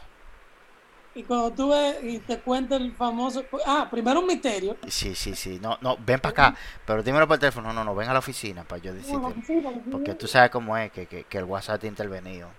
[1.16, 3.44] Y cuando tú ves y te cuenta el famoso...
[3.66, 4.78] Ah, primero un misterio.
[4.88, 5.60] Sí, sí, sí.
[5.62, 6.58] No, no, ven para acá.
[6.86, 7.70] Pero dímelo por teléfono.
[7.70, 9.82] No, no, no, ven a la oficina para yo decirte.
[9.92, 12.50] Porque tú sabes cómo es que, que, que el WhatsApp te ha intervenido.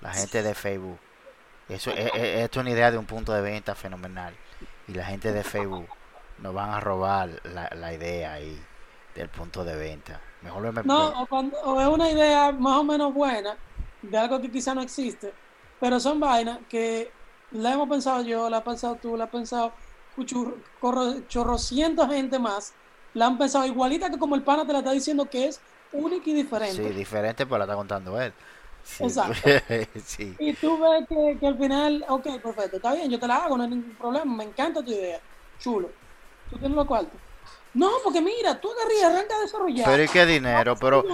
[0.00, 0.98] La gente de Facebook
[1.68, 4.34] eso es, una idea de un punto de venta fenomenal.
[4.86, 5.88] Y la gente de Facebook
[6.38, 8.60] nos van a robar la, idea ahí
[9.14, 10.20] del punto de venta.
[10.42, 11.26] Mejor No,
[11.64, 13.56] o, es una idea más o menos buena
[14.02, 15.32] de algo que quizá no existe,
[15.80, 17.10] pero son vainas que
[17.52, 19.72] la hemos pensado yo, la has pensado tú, la has pensado
[21.28, 22.72] chorrocientos gente más,
[23.14, 25.60] la han pensado igualita que como el pana te la está diciendo que es
[25.92, 26.88] única y diferente.
[26.88, 28.32] Sí, diferente, pero la está contando él.
[29.00, 29.48] Exacto.
[30.38, 31.06] Y tú ves
[31.40, 34.36] que, al final, ok, perfecto, está bien, yo te la hago, no hay ningún problema,
[34.36, 35.18] me encanta tu idea,
[35.58, 35.88] chulo.
[36.50, 37.25] Tú tienes lo cuartos.
[37.76, 39.84] No, porque mira, tú agarras arranca a desarrollar.
[39.86, 40.76] Pero ¿y qué dinero?
[40.76, 41.04] Pero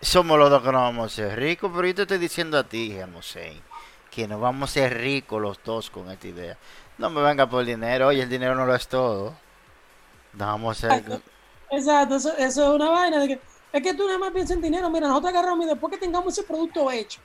[0.00, 2.64] somos los dos que nos vamos a ser ricos, pero yo te estoy diciendo a
[2.64, 3.62] ti, José,
[4.10, 6.58] que nos vamos a ser ricos los dos con esta idea.
[6.98, 9.36] No me venga por el dinero, oye, el dinero no lo es todo.
[10.32, 11.22] No vamos a ser...
[11.70, 13.40] Exacto, eso, eso es una vaina de que
[13.72, 14.90] es que tú nada más piensas en dinero.
[14.90, 17.20] Mira, nosotros agarramos y después que tengamos ese producto hecho,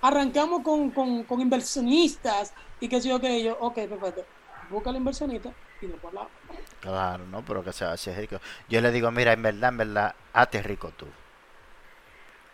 [0.00, 4.24] arrancamos con, con, inversionistas y que si yo que yo, ok, perfecto.
[4.70, 6.28] Busca la inversionista y después la.
[6.80, 8.40] Claro, no, pero que sea así rico.
[8.68, 11.06] Yo le digo, mira, en verdad, en verdad, hazte rico tú.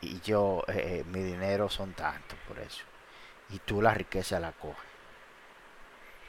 [0.01, 2.85] Y yo, eh, eh mi dinero son tantos por eso.
[3.51, 4.95] Y tú la riqueza la coges.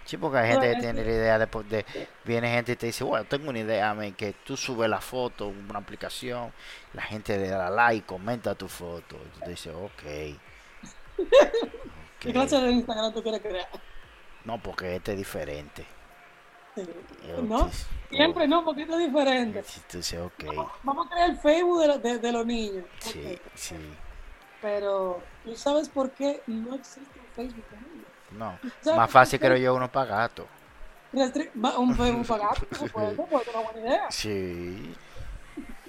[0.05, 1.85] Sí, porque hay gente que tiene la idea de, de,
[2.25, 5.79] Viene gente y te dice, bueno, tengo una idea, que tú subes la foto, una
[5.79, 6.53] aplicación,
[6.93, 9.15] la gente le da like, comenta tu foto.
[9.15, 10.03] Y tú te dices, ok.
[12.19, 13.67] ¿Qué clase de Instagram tú quieres crear?
[14.43, 15.94] No, porque este es diferente.
[17.43, 17.69] No,
[18.09, 19.63] siempre no, este es diferente.
[20.83, 22.85] Vamos a crear el Facebook de, de, los niños.
[22.99, 23.75] Sí, sí.
[24.61, 27.65] Pero, ¿tú sabes por qué no existe Facebook
[28.31, 28.57] no,
[28.95, 30.47] más fácil creo yo uno para gato.
[31.13, 34.11] Un Facebook para gato, puede, ser una buena idea.
[34.11, 34.93] Sí.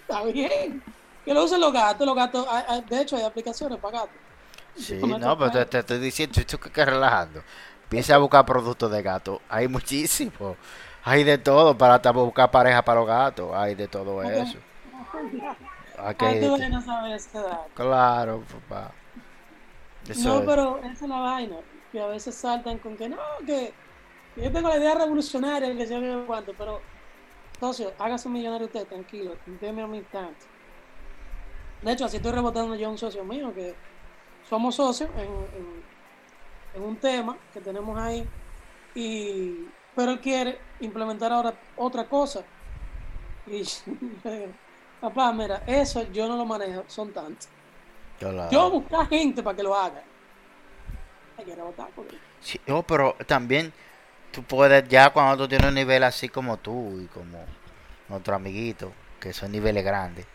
[0.01, 0.83] Está bien.
[1.25, 2.47] Que lo usen los gatos, los gatos,
[2.89, 4.17] de hecho hay aplicaciones para gatos.
[4.77, 7.43] Sí, no, pero te, estoy diciendo, esto que relajando.
[7.87, 9.41] Empieza a buscar productos de gato.
[9.49, 10.57] Hay muchísimos.
[11.05, 13.55] Hay de todo para buscar pareja para los gatos.
[13.55, 14.59] Hay de todo eso.
[15.99, 16.23] Ok.
[16.23, 17.61] Ay, tú no sabes esa edad.
[17.75, 18.91] Claro, papá.
[20.09, 20.47] Eso No, es.
[20.47, 21.57] pero esa es la vaina.
[21.93, 23.17] Que a veces saltan con que no,
[23.47, 23.73] que
[24.37, 26.81] yo tengo la idea revolucionaria, que yo cuánto, pero
[27.61, 30.45] socio, hágase millonario usted, tranquilo, déme a mí tanto.
[31.83, 33.75] De hecho, así estoy rebotando yo a un socio mío que
[34.49, 35.96] somos socios en, en-
[36.77, 38.27] en un tema que tenemos ahí,
[38.95, 42.45] y, pero él quiere implementar ahora otra cosa.
[43.47, 43.63] Y
[45.01, 47.49] papá, mira, eso yo no lo manejo, son tantos.
[48.19, 48.51] Claro.
[48.51, 50.03] Yo buscar gente para que lo haga.
[51.39, 53.73] Hay que rebotar porque Sí, oh, pero también
[54.31, 57.45] tú puedes, ya cuando tú tienes un nivel así como tú y como
[58.09, 60.27] nuestro amiguito, que son niveles grandes,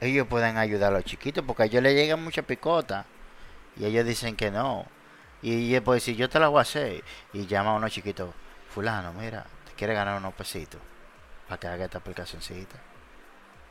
[0.00, 3.06] ellos pueden ayudar a los chiquitos porque a ellos les llegan mucha picota
[3.76, 4.86] y ellos dicen que no.
[5.42, 7.02] Y ellos pueden decir, yo te la voy a hacer.
[7.32, 8.32] Y llama a unos chiquitos,
[8.68, 10.80] fulano, mira, te quiere ganar unos pesitos
[11.48, 12.76] para que haga esta aplicacióncita.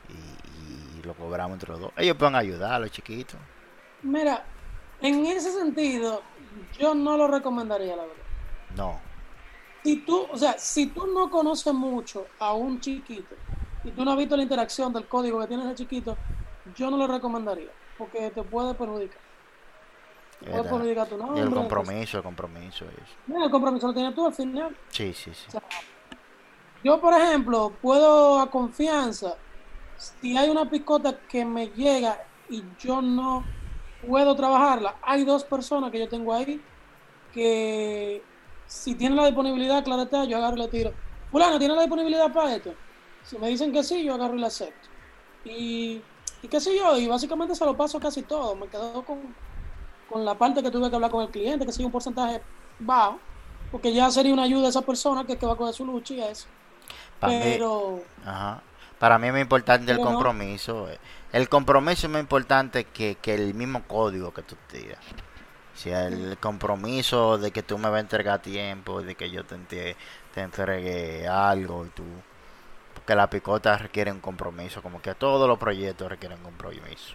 [0.08, 1.92] Y, y lo cobramos entre los dos.
[1.96, 3.38] Ellos pueden ayudar a los chiquitos.
[4.02, 4.44] Mira,
[5.00, 6.22] en ese sentido,
[6.78, 8.16] yo no lo recomendaría, la verdad.
[8.76, 9.00] No.
[9.82, 13.34] Si tú, o sea, si tú no conoces mucho a un chiquito
[13.82, 16.16] y tú no has visto la interacción del código que tiene ese chiquito,
[16.76, 19.18] yo no lo recomendaría, porque te puede perjudicar.
[20.46, 22.84] El compromiso, el compromiso.
[22.84, 23.44] Eso.
[23.44, 24.76] El compromiso lo tienes tú al final.
[24.88, 25.44] Sí, sí, sí.
[25.48, 25.62] O sea,
[26.84, 29.36] yo, por ejemplo, puedo a confianza,
[29.96, 33.44] si hay una picota que me llega y yo no
[34.06, 36.60] puedo trabajarla, hay dos personas que yo tengo ahí
[37.32, 38.22] que
[38.66, 40.92] si tienen la disponibilidad, claro está, yo agarro y le tiro.
[41.30, 42.74] Fulano, ¿tiene la disponibilidad para esto?
[43.24, 44.88] Si me dicen que sí, yo agarro y le acepto.
[45.44, 46.02] Y,
[46.42, 48.54] y qué sé yo, y básicamente se lo paso casi todo.
[48.56, 49.34] Me quedo con,
[50.12, 52.42] con la parte que tuve que hablar con el cliente, que sea un porcentaje
[52.78, 53.18] bajo,
[53.70, 56.14] porque ya sería una ayuda a esa persona que, que va a coger su lucha
[56.14, 56.46] y eso.
[57.18, 58.62] Para mí, Pero, ajá.
[58.98, 60.04] Para mí es muy importante el no.
[60.04, 60.88] compromiso.
[60.88, 60.98] eh.
[61.32, 64.98] El compromiso es más importante que, que el mismo código que tú tiras.
[65.74, 69.56] Si el compromiso de que tú me vas a entregar tiempo, de que yo te,
[69.56, 69.96] ente-
[70.34, 72.04] te entregue algo y tú...
[72.94, 77.14] Porque la picota requiere un compromiso, como que todos los proyectos requieren un compromiso.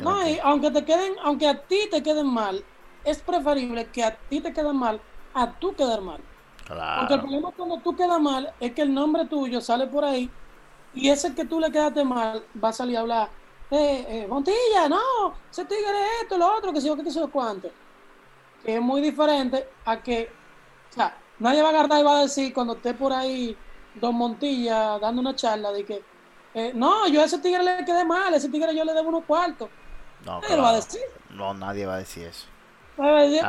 [0.00, 2.64] No, y aunque te queden, aunque a ti te queden mal,
[3.04, 5.00] es preferible que a ti te queden mal
[5.34, 6.20] a tú quedar mal.
[6.66, 10.30] Porque el problema cuando tú quedas mal es que el nombre tuyo sale por ahí
[10.94, 13.30] y ese que tú le quedaste mal va a salir a hablar,
[13.70, 17.20] eh, eh, Montilla, no, ese tigre es esto, lo otro, que sé yo, que sé
[17.20, 17.70] yo cuánto.
[18.64, 20.30] Que es muy diferente a que,
[20.90, 23.56] o sea, nadie va a agarrar y va a decir cuando esté por ahí
[23.94, 26.02] Don Montilla dando una charla de que,
[26.54, 29.24] eh, no, yo a ese tigre le quedé mal, ese tigre yo le debo unos
[29.24, 29.68] cuartos.
[30.24, 31.00] No, Nadie lo va a decir.
[31.30, 32.48] No, nadie va a decir eso.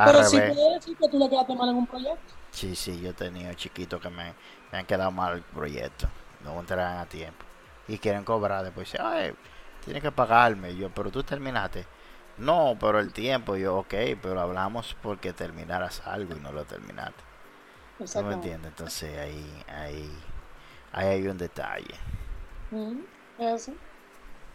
[0.02, 0.54] Pero Al sí revés.
[0.54, 2.34] puede decir que tú le quedaste mal en un proyecto.
[2.50, 4.34] Sí, sí, yo he tenido chiquitos que me,
[4.70, 6.08] me han quedado mal el proyecto.
[6.40, 7.44] No entregan a tiempo.
[7.88, 8.90] Y quieren cobrar después.
[8.90, 9.34] Dice, ay,
[9.84, 10.76] tienes que pagarme.
[10.76, 11.86] Yo, pero tú terminaste.
[12.38, 13.56] No, pero el tiempo.
[13.56, 17.24] Yo, ok, pero hablamos porque terminaras algo y no lo terminaste.
[18.14, 18.70] ¿Tú me entiendes?
[18.70, 20.10] Entonces ahí, ahí,
[20.92, 21.94] ahí hay un detalle.
[23.38, 23.72] Eso.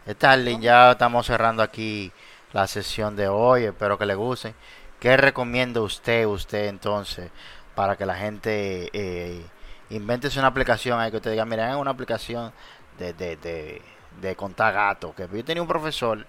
[0.08, 2.12] Starling, ya estamos cerrando aquí
[2.54, 3.66] la sesión de hoy.
[3.66, 4.56] Espero que le guste.
[5.00, 7.30] ¿Qué recomienda usted, usted entonces,
[7.76, 9.46] para que la gente eh,
[9.90, 12.52] invente una aplicación ahí que usted diga, mira, es una aplicación
[12.98, 13.82] de, de, de,
[14.22, 15.14] de contar gatos?
[15.16, 16.26] Que yo tenía un profesor,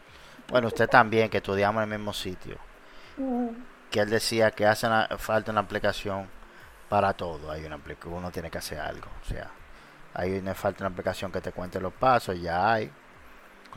[0.49, 2.59] bueno, usted también, que estudiamos en el mismo sitio,
[3.17, 3.55] Ujú.
[3.91, 6.29] que él decía que hace una- falta una aplicación
[6.91, 7.51] para todo.
[7.51, 9.09] Hay una aplicación, uno tiene que hacer algo.
[9.25, 9.51] O sea,
[10.15, 12.91] hay una falta una aplicación que te cuente los pasos, ya hay.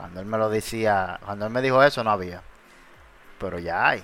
[0.02, 2.42] Cuando él me lo decía, cuando él me dijo eso no había.
[3.38, 4.02] Pero ya hay.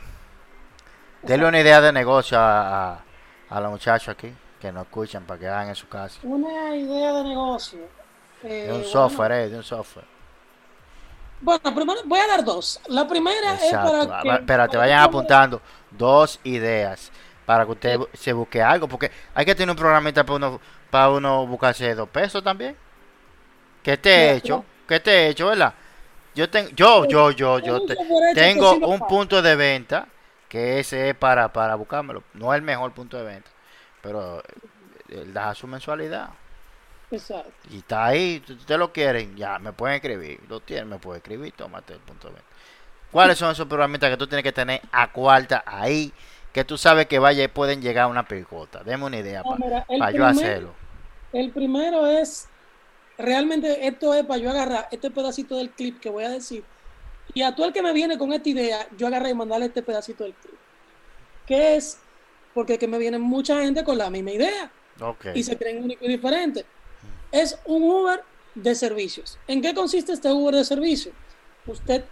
[1.23, 3.01] Dele una idea de negocio a, a,
[3.51, 6.21] a los muchachos aquí, que no escuchan para que hagan en su casa.
[6.23, 7.81] Una idea de negocio.
[8.45, 10.05] Eh, De un bueno, software, eh, de un software.
[11.41, 12.81] Bueno, primero voy a dar dos.
[12.87, 14.29] La primera es para que.
[14.29, 17.11] Espérate, para vayan que- apuntando dos ideas
[17.45, 21.11] para que usted se busque algo, porque hay que tener un programita para uno, para
[21.11, 22.77] uno buscarse dos pesos también.
[23.83, 24.65] Que esté Claro, hecho, claro.
[24.87, 25.75] que esté hecho, ¿verdad?
[26.39, 27.97] Yo tengo, yo, yo, yo, yo te-
[28.33, 30.07] tengo un punto de venta
[30.49, 32.23] que ese es para, para buscármelo.
[32.35, 33.51] No es el mejor punto de venta,
[34.01, 34.43] pero eh,
[35.09, 36.29] él da su mensualidad.
[37.11, 37.51] Exacto.
[37.71, 40.39] Y está ahí, ustedes lo quieren, ya me pueden escribir.
[40.49, 42.49] Lo tienen, me pueden escribir, tómate el punto de venta.
[43.11, 46.13] ¿Cuáles son esos programitas que tú tienes que tener a cuarta ahí?
[46.53, 48.85] Que tú sabes que vaya y pueden llegar a una picota.
[48.85, 50.75] Deme una idea No, para mira, el, yo hacerlo.
[51.33, 52.49] el primero es.
[53.19, 56.63] Realmente esto es para yo agarrar este pedacito del clip que voy a decir.
[57.35, 59.83] Y a todo el que me viene con esta idea, yo agarré y mandarle este
[59.83, 60.55] pedacito del clip.
[61.45, 61.99] ¿Qué es?
[62.55, 64.71] Porque que me viene mucha gente con la misma idea.
[65.35, 66.65] Y se creen único y diferente.
[67.33, 68.23] Es un Uber
[68.55, 69.39] de servicios.
[69.47, 71.13] ¿En qué consiste este Uber de servicio?
[71.67, 72.05] Usted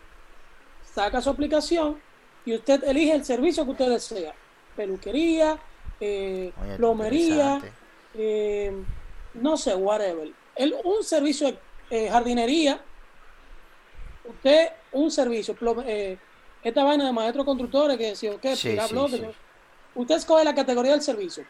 [0.82, 2.00] saca su aplicación
[2.44, 4.34] y usted elige el servicio que usted desea.
[4.74, 5.59] Peluquería,
[6.00, 7.61] eh, plomería,
[8.14, 8.72] eh,
[9.34, 10.30] no sé, whatever.
[10.57, 11.59] El, un servicio de
[11.90, 12.80] eh, jardinería,
[14.24, 16.18] usted un servicio, eh,
[16.62, 18.76] esta vaina de maestro constructores que si okay, sí,
[19.94, 21.44] usted escoge la categoría del servicio,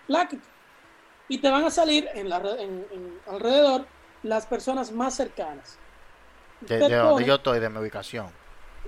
[1.28, 3.86] y te van a salir en la, en, alrededor
[4.22, 5.78] las personas más cercanas.
[6.60, 8.28] De, donde yo estoy, de mi ubicación.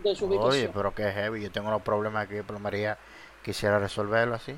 [0.03, 0.53] De su ubicación.
[0.53, 2.99] Oye, pero que heavy, yo tengo unos problemas aquí de plomería,
[3.43, 4.55] quisiera resolverlo así.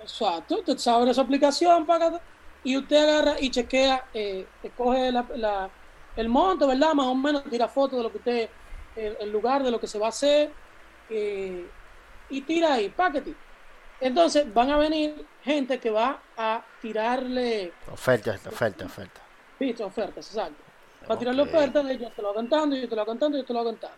[0.00, 2.20] Exacto, usted sabe esa aplicación, paga,
[2.62, 5.70] y usted agarra y chequea, eh, escoge la,
[6.16, 6.94] el monto, ¿verdad?
[6.94, 8.48] Más o menos tira fotos de lo que usted,
[8.96, 10.50] el, lugar de lo que se va a hacer,
[11.08, 11.66] eh,
[12.28, 13.34] y tira ahí, paquete.
[14.00, 17.72] Entonces van a venir gente que va a tirarle...
[17.90, 19.22] Ofertas, ofertas, ofertas.
[19.58, 20.62] Sí, ofertas, exacto.
[21.08, 23.36] Va a tirarle ofertas de yo te lo hago tanto, yo te lo hago tanto,
[23.38, 23.96] yo te lo hago tanto.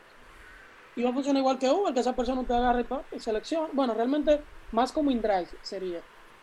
[0.95, 3.69] Y va a funcionar igual que Uber, que esa persona te agarre y selecciona.
[3.73, 4.43] Bueno, realmente
[4.73, 6.01] más como InDrive sería.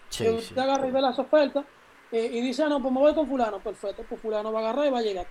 [0.10, 1.66] Sí, que usted agarra y ve las ofertas
[2.12, 4.64] eh, y dice, ah, no, pues me voy con fulano, perfecto, pues fulano va a
[4.64, 5.28] agarrar y va a llegar,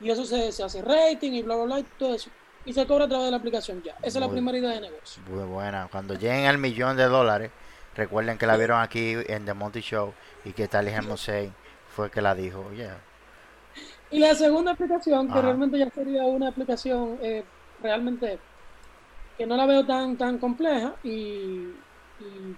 [0.00, 2.30] y eso se, se, hace rating y bla, bla, bla, y todo eso.
[2.64, 3.96] Y se cobra a través de la aplicación ya.
[4.02, 5.22] Esa es la primera idea de negocio.
[5.28, 5.88] Muy buena.
[5.90, 7.50] Cuando lleguen al millón de dólares,
[7.94, 10.12] recuerden que la vieron aquí en The Monty Show
[10.44, 11.52] y que Tali Mosey
[11.88, 12.98] fue que la dijo, yeah.
[14.10, 17.44] Y la segunda aplicación, que realmente ya sería una aplicación eh,
[17.82, 18.38] realmente
[19.38, 22.56] que no la veo tan, tan compleja y, y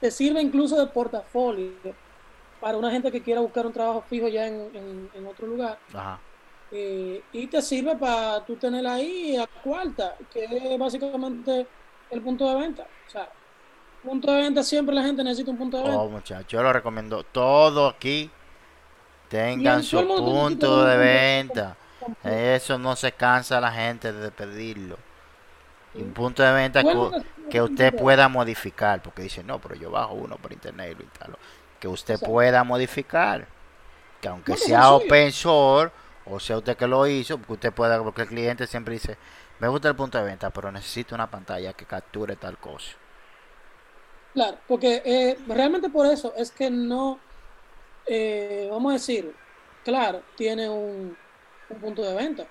[0.00, 1.72] te sirve incluso de portafolio
[2.60, 5.78] para una gente que quiera buscar un trabajo fijo ya en, en, otro lugar.
[6.70, 11.66] Eh, y te sirve para tú tener ahí a cuarta, que es básicamente
[12.10, 12.86] el punto de venta.
[13.06, 13.28] O sea,
[14.02, 15.98] punto de venta siempre la gente necesita un punto de venta.
[15.98, 17.22] Oh, muchachos, yo lo recomiendo.
[17.24, 18.30] Todo aquí
[19.28, 21.76] tengan su punto de venta.
[22.24, 24.98] Eso no se cansa la gente de pedirlo.
[25.94, 26.82] un punto de venta
[27.50, 31.36] que, usted pueda modificar, porque dice, no, pero yo bajo uno por internet y tal
[31.80, 33.46] que usted pueda modificar.
[34.20, 35.94] Que aunque sea open source,
[36.26, 39.16] o sea usted que lo hizo, porque usted pueda, porque el cliente siempre dice,
[39.60, 42.92] me gusta el punto de venta, pero necesito una pantalla que capture tal cosa.
[44.34, 47.18] Claro, porque eh, realmente por eso es que no,
[48.06, 49.34] eh, vamos a decir,
[49.84, 51.16] claro, tiene un,
[51.70, 52.46] un, punto de venta.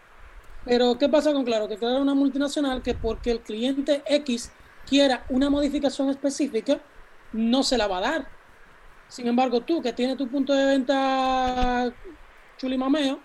[0.65, 1.67] Pero ¿qué pasa con Claro?
[1.67, 4.51] Que Claro es una multinacional que porque el cliente X
[4.85, 6.79] quiera una modificación específica,
[7.31, 8.36] no se la va a dar.
[9.07, 11.91] Sin embargo, tú que tienes tu punto de venta
[12.57, 13.19] chulimameo,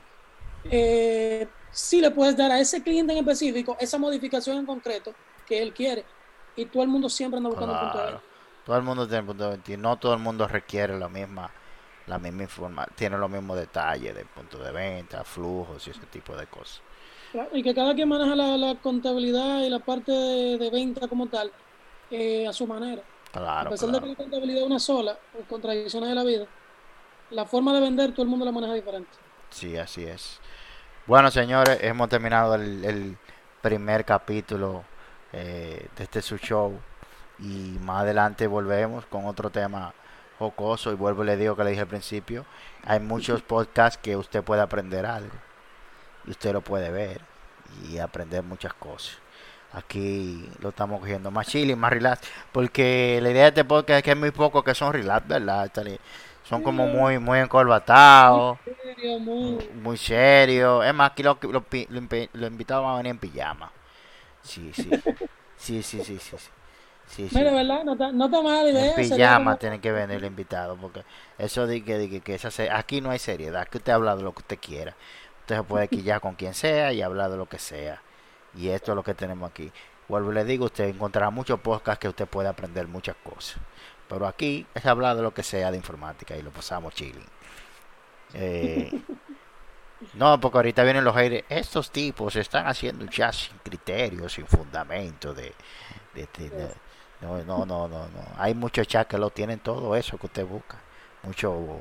[0.64, 5.12] eh, sí le puedes dar a ese cliente en específico esa modificación en concreto
[5.46, 6.04] que él quiere.
[6.56, 8.22] Y todo el mundo siempre anda buscando punto de venta.
[8.64, 11.50] Todo el mundo tiene punto de venta y no todo el mundo requiere la misma
[12.06, 16.36] la misma información, tiene los mismos detalles de punto de venta, flujos y ese tipo
[16.36, 16.82] de cosas.
[17.52, 21.52] y que cada quien maneja la, contabilidad y la parte de, venta como tal
[22.10, 23.02] eh, a su manera.
[23.32, 26.46] Claro, a pesar de que la contabilidad es una sola, por contradicciones de la vida,
[27.30, 29.10] la forma de vender todo el mundo la maneja diferente.
[29.50, 30.38] Sí, así es.
[31.06, 33.16] Bueno, señores, hemos terminado el,
[33.60, 34.82] primer capítulo
[35.32, 36.80] eh, de este su show
[37.38, 39.94] y más adelante volvemos con otro tema
[40.40, 42.44] jocoso y vuelvo y le digo que le dije al principio,
[42.84, 45.34] hay muchos podcasts que usted puede aprender algo
[46.26, 47.20] y usted lo puede ver
[47.88, 49.21] y aprender muchas cosas.
[49.72, 52.28] Aquí lo estamos cogiendo más chile, más relax.
[52.52, 55.70] Porque la idea de este podcast es que hay muy pocos que son relax, ¿verdad?
[56.44, 58.58] Son como muy muy encorbatados.
[59.82, 63.72] Muy serio, Es más, aquí los lo, lo, invitados van a venir en pijama.
[64.42, 64.90] Sí, sí.
[65.56, 66.36] Sí, sí, sí, sí.
[67.06, 67.28] sí.
[67.32, 67.84] Mira, ¿verdad?
[67.84, 68.94] No está, no mal idea.
[68.96, 70.76] En pijama tienen que venir el invitado.
[70.76, 71.04] Porque
[71.38, 73.68] eso de que, de que, esa aquí no hay seriedad.
[73.68, 74.96] Que usted habla de lo que usted quiera.
[75.40, 78.02] Usted se puede quillar con quien sea y hablar de lo que sea.
[78.54, 79.70] Y esto es lo que tenemos aquí.
[80.08, 83.56] Vuelvo y le digo, usted encontrará muchos podcasts que usted puede aprender muchas cosas.
[84.08, 87.24] Pero aquí es hablar de lo que sea de informática y lo pasamos chilling.
[88.34, 88.90] Eh,
[90.14, 91.44] no, porque ahorita vienen los aires.
[91.48, 95.54] Estos tipos están haciendo ya sin criterios, sin fundamento de,
[97.22, 98.26] no, no, no, no, no.
[98.36, 100.78] Hay muchos chats que lo tienen todo eso que usted busca.
[101.22, 101.78] Mucho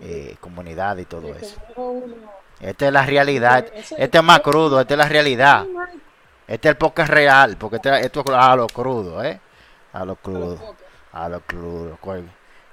[0.00, 1.60] eh, comunidad y todo eso.
[2.64, 3.66] Esta es la realidad.
[3.74, 5.66] Este es más crudo, esta es la realidad.
[6.46, 9.38] Este es el podcast real, porque este, esto es a lo crudo, ¿eh?
[9.92, 10.74] A lo crudo.
[11.12, 11.98] A lo crudo.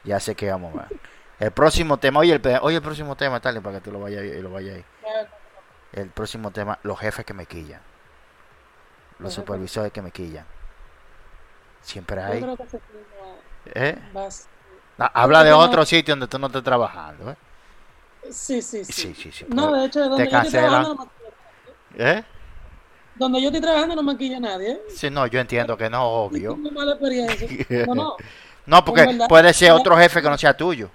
[0.06, 1.00] Ya sé que vamos a ver.
[1.40, 4.24] El próximo tema, oye el, oye el próximo tema, tal, para que tú lo vayas
[4.24, 4.86] y lo vayas ahí.
[5.92, 7.82] El próximo tema, los jefes que me quillan.
[9.20, 10.46] Los supervisores que me quillan.
[11.82, 12.58] Siempre hay.
[13.66, 13.98] ¿Eh?
[14.98, 17.36] Ah, habla de otro sitio donde tú no estés trabajando, ¿eh?
[18.30, 18.94] Sí, sí, sí.
[18.94, 19.46] Sí, sí, sí.
[19.50, 21.10] No, de hecho, donde te yo estoy no maquilla-
[21.98, 22.24] ¿Eh?
[23.16, 24.72] donde yo estoy trabajando no maquilla nadie.
[24.72, 24.82] ¿eh?
[24.96, 26.54] Sí, no, yo entiendo que no, obvio.
[26.54, 27.48] Una mala experiencia.
[27.88, 28.16] No, no.
[28.66, 29.78] No, porque verdad, puede ser no.
[29.78, 30.90] otro jefe que no sea tuyo.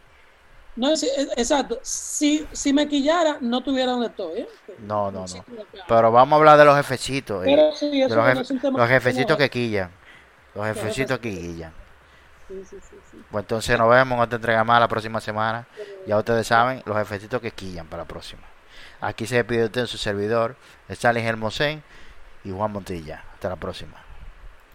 [0.76, 1.78] No, sí, exacto.
[1.82, 4.40] Si, si me quillara, no tuviera donde estoy.
[4.40, 4.48] ¿eh?
[4.78, 5.44] No, no, no.
[5.88, 7.44] Pero vamos a hablar de los jefecitos.
[7.44, 9.50] eh, Pero sí, de eso los, no jefe- es un tema los jefecitos no- que
[9.50, 9.90] quillan.
[10.54, 11.72] Los jefecitos que quillan.
[12.48, 12.95] Sí, sí, sí.
[13.36, 15.66] Pues entonces nos vemos en otra entrega más la próxima semana.
[16.06, 18.40] Ya ustedes saben, los jefecitos que quillan para la próxima.
[19.02, 20.56] Aquí se despide usted en su servidor,
[20.88, 21.82] Stalin Hermosén
[22.44, 23.24] y Juan Montilla.
[23.34, 24.05] Hasta la próxima.